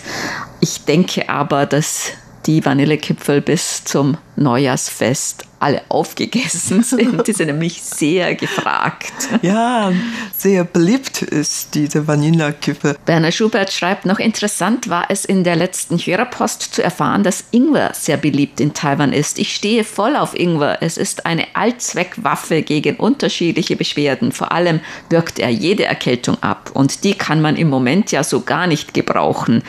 ich 0.60 0.86
denke 0.86 1.28
aber, 1.28 1.66
dass 1.66 2.12
die 2.46 2.64
Vanillekipferl 2.64 3.42
bis 3.42 3.84
zum 3.84 4.18
Neujahrsfest 4.36 5.47
alle 5.60 5.82
aufgegessen 5.90 6.84
sind. 6.84 7.28
Die 7.28 7.34
sind 7.34 7.48
nämlich 7.48 7.82
sehr 7.82 8.36
gefragt. 8.36 9.14
Ja, 9.42 9.92
sehr 10.36 10.64
beliebt 10.64 11.22
ist 11.22 11.76
diese 11.76 12.08
Vanillekipferl. 12.08 12.98
Werner 13.06 13.32
Schubert 13.32 13.72
schreibt 13.72 14.06
noch, 14.06 14.20
interessant 14.20 14.90
war 14.90 15.06
es 15.10 15.26
in 15.26 15.44
der 15.44 15.56
letzten 15.56 15.98
Hörerpost 15.98 16.62
zu 16.74 16.84
erfahren, 16.84 17.24
dass 17.24 17.46
Ingwer 17.52 17.92
sehr 17.94 18.18
beliebt 18.18 18.60
in 18.60 18.74
Taiwan 18.74 19.14
ist. 19.14 19.40
Ich 19.40 19.56
stehe 19.56 19.84
voll 19.84 20.16
auf 20.16 20.38
Ingwer. 20.38 20.78
Es 20.82 20.98
ist 20.98 21.26
eine 21.26 21.46
Allzweckwaffe 21.54 22.62
gegen 22.62 22.98
unterschiedliche 22.98 23.76
Beschwerden. 23.76 24.32
Vor 24.32 24.52
allem 24.52 24.80
wirkt 25.10 25.40
er 25.40 25.50
jede 25.50 25.86
Erkältung 25.86 26.42
ab. 26.42 26.72
Und 26.74 27.04
die 27.04 27.14
kann 27.14 27.42
man 27.42 27.56
im 27.56 27.70
Moment 27.70 28.12
ja 28.12 28.24
so 28.24 28.42
gar 28.42 28.68
nicht 28.68 28.94
gebrauchen. 28.94 29.64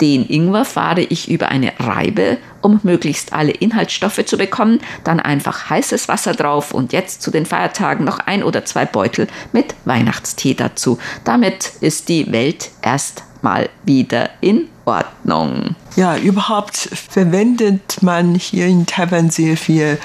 Den 0.00 0.26
Ingwer 0.26 0.64
fahre 0.64 1.02
ich 1.02 1.30
über 1.30 1.48
eine 1.48 1.72
Reibe, 1.78 2.38
um 2.60 2.80
möglichst 2.82 3.32
alle 3.32 3.52
Inhaltsstoffe 3.52 4.24
zu 4.24 4.36
bekommen, 4.36 4.80
dann 5.04 5.20
einfach 5.20 5.70
heißes 5.70 6.08
Wasser 6.08 6.32
drauf 6.32 6.72
und 6.72 6.92
jetzt 6.92 7.22
zu 7.22 7.30
den 7.30 7.46
Feiertagen 7.46 8.04
noch 8.04 8.18
ein 8.18 8.42
oder 8.42 8.64
zwei 8.64 8.86
Beutel 8.86 9.28
mit 9.52 9.74
Weihnachtstee 9.84 10.54
dazu. 10.54 10.98
Damit 11.24 11.72
ist 11.80 12.08
die 12.08 12.30
Welt 12.32 12.70
erstmal 12.82 13.68
wieder 13.84 14.30
in 14.40 14.68
Ordnung. 14.84 15.76
Ja, 15.96 16.16
überhaupt 16.16 16.76
verwendet 16.76 18.02
man 18.02 18.34
hier 18.34 18.66
in 18.66 18.86
Taiwan 18.86 19.30
sehr 19.30 19.56
viel 19.56 19.98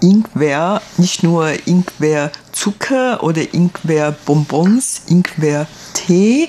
Ingwer, 0.00 0.80
nicht 0.96 1.22
nur 1.22 1.50
Ingwerzucker 1.66 3.22
oder 3.22 3.42
Ingwerbonbons, 3.52 5.02
Ingwertee. 6.08 6.48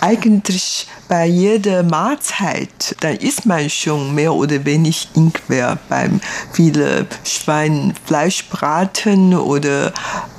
Eigentlich 0.00 0.86
bei 1.08 1.26
jeder 1.26 1.82
Mahlzeit, 1.82 2.96
dann 3.00 3.16
isst 3.16 3.46
man 3.46 3.68
schon 3.70 4.14
mehr 4.14 4.32
oder 4.32 4.64
weniger 4.64 5.08
Ingwer 5.14 5.78
beim 5.88 6.20
viele 6.52 7.06
Schweinfleischbraten 7.24 9.34
oder 9.34 9.92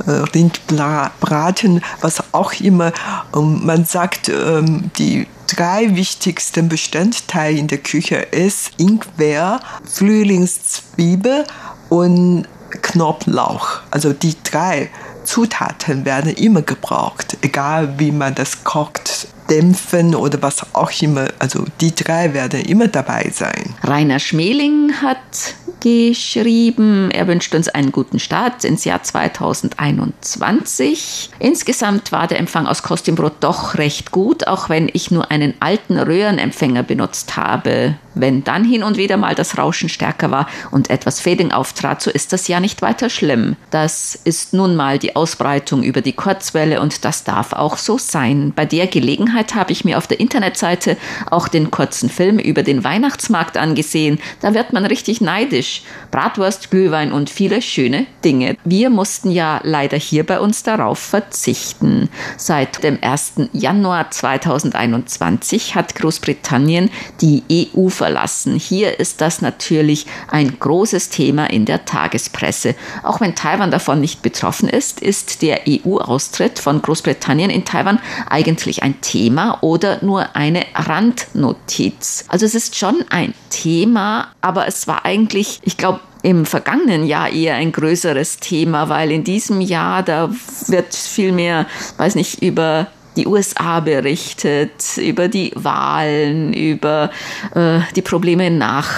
äh, 0.05 0.11
Rindbraten, 0.33 1.83
was 2.01 2.23
auch 2.33 2.53
immer. 2.59 2.91
Und 3.31 3.65
man 3.65 3.85
sagt, 3.85 4.29
ähm, 4.29 4.91
die 4.97 5.27
drei 5.47 5.95
wichtigsten 5.95 6.67
Bestandteile 6.67 7.57
in 7.57 7.67
der 7.67 7.77
Küche 7.77 8.15
ist 8.15 8.71
Ingwer, 8.77 9.61
Frühlingszwiebel 9.85 11.45
und 11.89 12.47
Knoblauch. 12.81 13.81
Also 13.91 14.13
die 14.13 14.35
drei 14.43 14.89
Zutaten 15.23 16.05
werden 16.05 16.33
immer 16.33 16.61
gebraucht, 16.61 17.37
egal 17.41 17.95
wie 17.97 18.11
man 18.11 18.35
das 18.35 18.63
kocht, 18.63 19.27
dämpfen 19.49 20.15
oder 20.15 20.41
was 20.41 20.73
auch 20.73 20.91
immer. 21.01 21.27
Also 21.39 21.65
die 21.81 21.93
drei 21.93 22.33
werden 22.33 22.61
immer 22.61 22.87
dabei 22.87 23.29
sein. 23.33 23.75
Rainer 23.83 24.19
Schmeling 24.19 24.93
hat 25.01 25.55
geschrieben, 25.83 27.11
er 27.11 27.27
wünscht 27.27 27.53
uns 27.53 27.67
einen 27.67 27.91
guten 27.91 28.19
Start 28.19 28.63
ins 28.63 28.85
Jahr 28.85 29.03
2021. 29.03 31.29
Insgesamt 31.39 32.13
war 32.13 32.27
der 32.27 32.39
Empfang 32.39 32.67
aus 32.67 32.83
Kostümbrot 32.83 33.33
doch 33.41 33.77
recht 33.77 34.11
gut, 34.11 34.47
auch 34.47 34.69
wenn 34.69 34.89
ich 34.91 35.11
nur 35.11 35.29
einen 35.29 35.55
alten 35.59 35.99
Röhrenempfänger 35.99 36.83
benutzt 36.83 37.35
habe. 37.35 37.95
Wenn 38.15 38.43
dann 38.43 38.63
hin 38.63 38.83
und 38.83 38.97
wieder 38.97 39.17
mal 39.17 39.35
das 39.35 39.57
Rauschen 39.57 39.89
stärker 39.89 40.31
war 40.31 40.47
und 40.71 40.89
etwas 40.89 41.19
Fading 41.19 41.51
auftrat, 41.51 42.01
so 42.01 42.11
ist 42.11 42.33
das 42.33 42.47
ja 42.47 42.59
nicht 42.59 42.81
weiter 42.81 43.09
schlimm. 43.09 43.55
Das 43.71 44.19
ist 44.23 44.53
nun 44.53 44.75
mal 44.75 44.99
die 44.99 45.15
Ausbreitung 45.15 45.83
über 45.83 46.01
die 46.01 46.13
Kurzwelle 46.13 46.81
und 46.81 47.05
das 47.05 47.23
darf 47.23 47.53
auch 47.53 47.77
so 47.77 47.97
sein. 47.97 48.53
Bei 48.55 48.65
der 48.65 48.87
Gelegenheit 48.87 49.55
habe 49.55 49.71
ich 49.71 49.85
mir 49.85 49.97
auf 49.97 50.07
der 50.07 50.19
Internetseite 50.19 50.97
auch 51.29 51.47
den 51.47 51.71
kurzen 51.71 52.09
Film 52.09 52.39
über 52.39 52.63
den 52.63 52.83
Weihnachtsmarkt 52.83 53.57
angesehen. 53.57 54.19
Da 54.41 54.53
wird 54.53 54.73
man 54.73 54.85
richtig 54.85 55.21
neidisch 55.21 55.83
Bratwurst, 56.11 56.71
Glühwein 56.71 57.11
und 57.11 57.29
viele 57.29 57.61
schöne 57.61 58.05
Dinge. 58.23 58.57
Wir 58.63 58.89
mussten 58.89 59.31
ja 59.31 59.59
leider 59.63 59.97
hier 59.97 60.25
bei 60.25 60.39
uns 60.39 60.63
darauf 60.63 60.99
verzichten. 60.99 62.09
Seit 62.37 62.83
dem 62.83 62.99
1. 63.01 63.49
Januar 63.53 64.11
2021 64.11 65.75
hat 65.75 65.95
Großbritannien 65.95 66.89
die 67.21 67.43
EU 67.75 67.89
verlassen. 68.03 68.59
Hier 68.59 68.99
ist 68.99 69.21
das 69.21 69.41
natürlich 69.41 70.05
ein 70.27 70.59
großes 70.59 71.07
Thema 71.07 71.49
in 71.49 71.63
der 71.63 71.85
Tagespresse. 71.85 72.75
Auch 73.01 73.21
wenn 73.21 73.33
Taiwan 73.33 73.71
davon 73.71 74.01
nicht 74.01 74.21
betroffen 74.21 74.67
ist, 74.67 74.99
ist 74.99 75.41
der 75.41 75.61
EU-Austritt 75.69 76.59
von 76.59 76.81
Großbritannien 76.81 77.49
in 77.49 77.63
Taiwan 77.63 77.99
eigentlich 78.29 78.83
ein 78.83 78.99
Thema 78.99 79.59
oder 79.63 80.03
nur 80.03 80.35
eine 80.35 80.65
Randnotiz. 80.75 82.25
Also 82.27 82.45
es 82.45 82.55
ist 82.55 82.75
schon 82.75 83.05
ein 83.09 83.33
Thema, 83.49 84.33
aber 84.41 84.67
es 84.67 84.85
war 84.85 85.05
eigentlich, 85.05 85.61
ich 85.63 85.77
glaube, 85.77 86.01
im 86.23 86.45
vergangenen 86.45 87.05
Jahr 87.05 87.29
eher 87.29 87.55
ein 87.55 87.71
größeres 87.71 88.41
Thema, 88.41 88.89
weil 88.89 89.11
in 89.11 89.23
diesem 89.23 89.61
Jahr, 89.61 90.03
da 90.03 90.29
wird 90.67 90.93
viel 90.93 91.31
mehr, 91.31 91.67
weiß 91.95 92.15
nicht, 92.15 92.41
über 92.41 92.87
die 93.15 93.27
USA 93.27 93.79
berichtet, 93.79 94.97
über 94.97 95.27
die 95.27 95.51
Wahlen, 95.55 96.53
über 96.53 97.11
äh, 97.53 97.79
die 97.95 98.01
Probleme 98.01 98.49
nach 98.49 98.89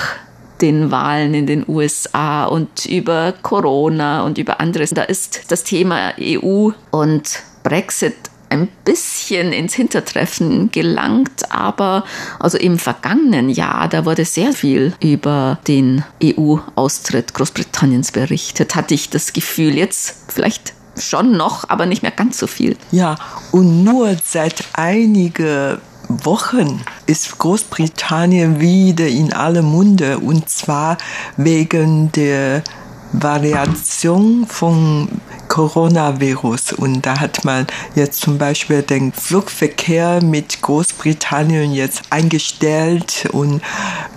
den 0.61 0.91
Wahlen 0.91 1.33
in 1.33 1.47
den 1.47 1.65
USA 1.67 2.45
und 2.45 2.85
über 2.85 3.33
Corona 3.41 4.23
und 4.23 4.37
über 4.37 4.59
anderes. 4.59 4.91
Da 4.91 5.03
ist 5.03 5.51
das 5.51 5.63
Thema 5.63 6.13
EU 6.19 6.69
und 6.91 7.39
Brexit 7.63 8.15
ein 8.49 8.67
bisschen 8.85 9.51
ins 9.51 9.73
Hintertreffen 9.73 10.71
gelangt, 10.71 11.51
aber 11.51 12.05
also 12.39 12.57
im 12.57 12.77
vergangenen 12.77 13.49
Jahr, 13.49 13.89
da 13.89 14.05
wurde 14.05 14.23
sehr 14.23 14.53
viel 14.53 14.93
über 15.01 15.59
den 15.67 16.03
EU-Austritt 16.23 17.33
Großbritanniens 17.33 18.11
berichtet, 18.11 18.75
hatte 18.75 18.93
ich 18.93 19.09
das 19.09 19.33
Gefühl. 19.33 19.75
Jetzt 19.75 20.31
vielleicht 20.31 20.73
schon 20.97 21.37
noch, 21.37 21.69
aber 21.69 21.85
nicht 21.85 22.01
mehr 22.01 22.11
ganz 22.11 22.37
so 22.37 22.47
viel. 22.47 22.77
Ja, 22.91 23.15
und 23.51 23.83
nur 23.83 24.15
seit 24.23 24.63
einigen 24.73 25.77
Wochen 26.07 26.81
ist 27.07 27.37
Großbritannien 27.37 28.59
wieder 28.59 29.07
in 29.07 29.33
aller 29.33 29.63
Munde 29.63 30.19
und 30.19 30.49
zwar 30.49 30.97
wegen 31.37 32.11
der 32.11 32.63
Variation 33.11 34.45
von 34.47 35.07
Coronavirus. 35.47 36.73
Und 36.73 37.05
da 37.05 37.19
hat 37.19 37.45
man 37.45 37.65
jetzt 37.95 38.21
zum 38.21 38.37
Beispiel 38.37 38.81
den 38.81 39.13
Flugverkehr 39.13 40.21
mit 40.21 40.61
Großbritannien 40.61 41.71
jetzt 41.73 42.03
eingestellt 42.09 43.27
und 43.31 43.61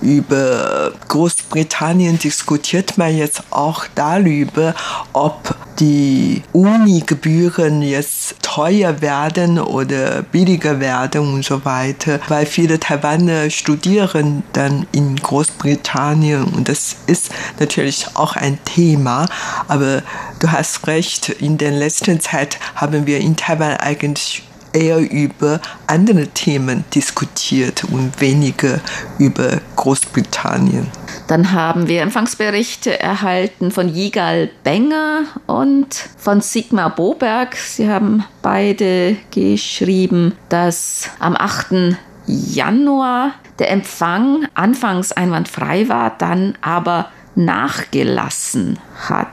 über 0.01 0.93
Großbritannien 1.09 2.19
diskutiert 2.19 2.99
man 2.99 3.17
jetzt 3.17 3.43
auch 3.51 3.85
darüber, 3.95 4.75
ob 5.12 5.55
die 5.79 6.43
Uni-Gebühren 6.53 7.83
jetzt 7.83 8.37
teuer 8.43 9.01
werden 9.01 9.59
oder 9.59 10.23
billiger 10.23 10.81
werden 10.81 11.35
und 11.35 11.45
so 11.45 11.64
weiter, 11.64 12.21
weil 12.29 12.47
viele 12.47 12.81
Taiwaner 12.81 13.51
studieren 13.51 14.43
dann 14.53 14.87
in 14.93 15.17
Großbritannien 15.17 16.45
und 16.45 16.69
das 16.69 16.97
ist 17.07 17.31
natürlich 17.61 18.07
auch 18.14 18.37
ein 18.37 18.59
Thema, 18.64 19.27
aber 19.69 20.03
du 20.41 20.51
hast 20.51 20.87
recht, 20.87 21.29
in 21.29 21.59
der 21.59 21.71
letzten 21.71 22.21
Zeit 22.21 22.59
haben 22.75 23.07
wir 23.07 23.19
in 23.19 23.37
Taiwan 23.37 23.77
eigentlich 23.77 24.43
eher 24.72 24.98
über 24.98 25.61
andere 25.87 26.28
Themen 26.28 26.85
diskutiert 26.94 27.85
und 27.85 28.20
weniger 28.20 28.81
über 29.18 29.61
Großbritannien. 29.76 30.88
Dann 31.28 31.52
haben 31.52 31.88
wir 31.88 32.02
Empfangsberichte 32.02 32.98
erhalten 33.00 33.70
von 33.70 33.88
Yigal 33.88 34.50
Benger 34.64 35.24
und 35.46 35.94
von 36.16 36.40
Sigmar 36.40 36.94
Boberg. 36.94 37.54
Sie 37.57 37.88
haben 37.88 38.24
beide 38.40 39.16
geschrieben, 39.31 40.35
dass 40.48 41.11
am 41.18 41.37
8. 41.37 41.96
Januar 42.26 43.33
der 43.59 43.70
Empfang 43.70 44.46
anfangs 44.54 45.12
einwandfrei 45.12 45.88
war, 45.88 46.16
dann 46.16 46.57
aber 46.62 47.11
nachgelassen 47.35 48.78
hat. 49.09 49.28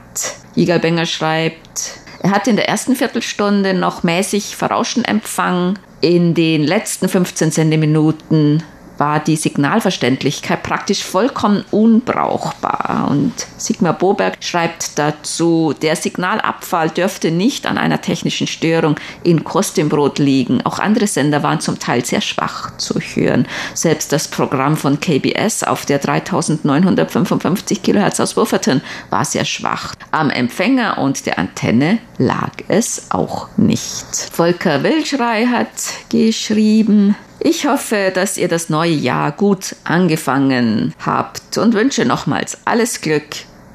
Yigal 0.54 0.80
Benger 0.80 1.06
schreibt, 1.06 2.00
er 2.20 2.30
hat 2.30 2.48
in 2.48 2.56
der 2.56 2.68
ersten 2.68 2.96
Viertelstunde 2.96 3.74
noch 3.74 4.02
mäßig 4.02 4.56
verrauschten 4.56 5.04
Empfang. 5.04 5.78
In 6.00 6.34
den 6.34 6.62
letzten 6.62 7.08
15 7.08 7.50
Sendeminuten 7.50 8.62
war 8.98 9.20
die 9.20 9.36
Signalverständlichkeit 9.36 10.62
praktisch 10.62 11.04
vollkommen 11.04 11.64
unbrauchbar. 11.70 13.08
Und 13.10 13.32
Sigmar 13.56 13.92
Boberg 13.92 14.36
schreibt 14.40 14.98
dazu, 14.98 15.74
der 15.82 15.96
Signalabfall 15.96 16.90
dürfte 16.90 17.30
nicht 17.30 17.66
an 17.66 17.78
einer 17.78 18.00
technischen 18.00 18.46
Störung 18.46 18.96
in 19.22 19.44
Kostimbrot 19.44 20.18
liegen. 20.18 20.64
Auch 20.64 20.78
andere 20.78 21.06
Sender 21.06 21.42
waren 21.42 21.60
zum 21.60 21.78
Teil 21.78 22.04
sehr 22.04 22.20
schwach 22.20 22.76
zu 22.76 22.98
hören. 23.00 23.46
Selbst 23.74 24.12
das 24.12 24.28
Programm 24.28 24.76
von 24.76 25.00
KBS 25.00 25.62
auf 25.62 25.86
der 25.86 25.98
3955 25.98 27.82
Kilohertz 27.82 28.20
aus 28.20 28.36
Wufferton 28.36 28.80
war 29.10 29.24
sehr 29.24 29.44
schwach. 29.44 29.94
Am 30.10 30.30
Empfänger 30.30 30.98
und 30.98 31.26
der 31.26 31.38
Antenne 31.38 31.98
lag 32.18 32.52
es 32.68 33.10
auch 33.10 33.48
nicht. 33.56 34.06
Volker 34.32 34.82
Wilschrei 34.82 35.46
hat 35.46 35.68
geschrieben, 36.10 37.14
ich 37.40 37.66
hoffe, 37.66 38.10
dass 38.14 38.36
ihr 38.36 38.48
das 38.48 38.68
neue 38.68 38.92
Jahr 38.92 39.32
gut 39.32 39.76
angefangen 39.84 40.94
habt 41.04 41.58
und 41.58 41.74
wünsche 41.74 42.04
nochmals 42.04 42.58
alles 42.64 43.00
Glück 43.00 43.24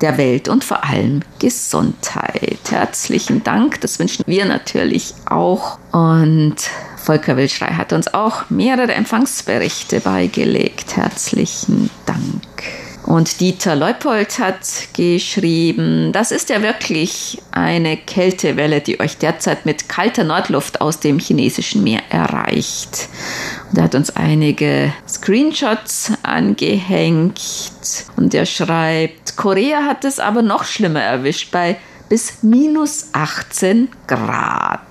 der 0.02 0.18
Welt 0.18 0.48
und 0.48 0.64
vor 0.64 0.84
allem 0.84 1.22
Gesundheit. 1.40 2.60
Herzlichen 2.70 3.44
Dank, 3.44 3.82
das 3.82 4.00
wünschen 4.00 4.24
wir 4.26 4.46
natürlich 4.46 5.14
auch. 5.26 5.78
Und 5.92 6.56
Volker 6.98 7.38
Wilschrei 7.38 7.74
hat 7.74 7.94
uns 7.94 8.14
auch 8.14 8.50
mehrere 8.50 8.94
Empfangsberichte 8.94 10.00
beigelegt. 10.02 10.96
Herzlichen 10.98 11.90
Dank. 12.06 12.91
Und 13.04 13.40
Dieter 13.40 13.76
Leupold 13.76 14.40
hat 14.40 14.60
geschrieben, 14.94 16.12
das 16.12 16.32
ist 16.32 16.50
ja 16.50 16.62
wirklich 16.62 17.42
eine 17.52 17.98
Kältewelle, 17.98 18.80
die 18.80 19.00
euch 19.00 19.18
derzeit 19.18 19.66
mit 19.66 19.90
kalter 19.90 20.24
Nordluft 20.24 20.82
aus 20.82 21.00
dem 21.00 21.18
chinesischen 21.18 21.84
Meer 21.84 22.02
erreicht. 22.10 23.10
Und 23.70 23.80
er 23.80 23.86
hat 23.86 23.96
uns 23.96 24.16
einige 24.16 24.94
Screenshots 25.08 26.14
angehängt 26.24 27.42
und 28.18 28.34
er 28.34 28.46
schreibt, 28.46 29.36
Korea 29.36 29.84
hat 29.84 30.06
es 30.06 30.20
aber 30.20 30.42
noch 30.42 30.64
schlimmer 30.64 31.02
erwischt 31.02 31.52
bei 31.52 31.78
bis 32.12 32.44
minus 32.44 33.06
18 33.14 33.88
Grad. 34.06 34.82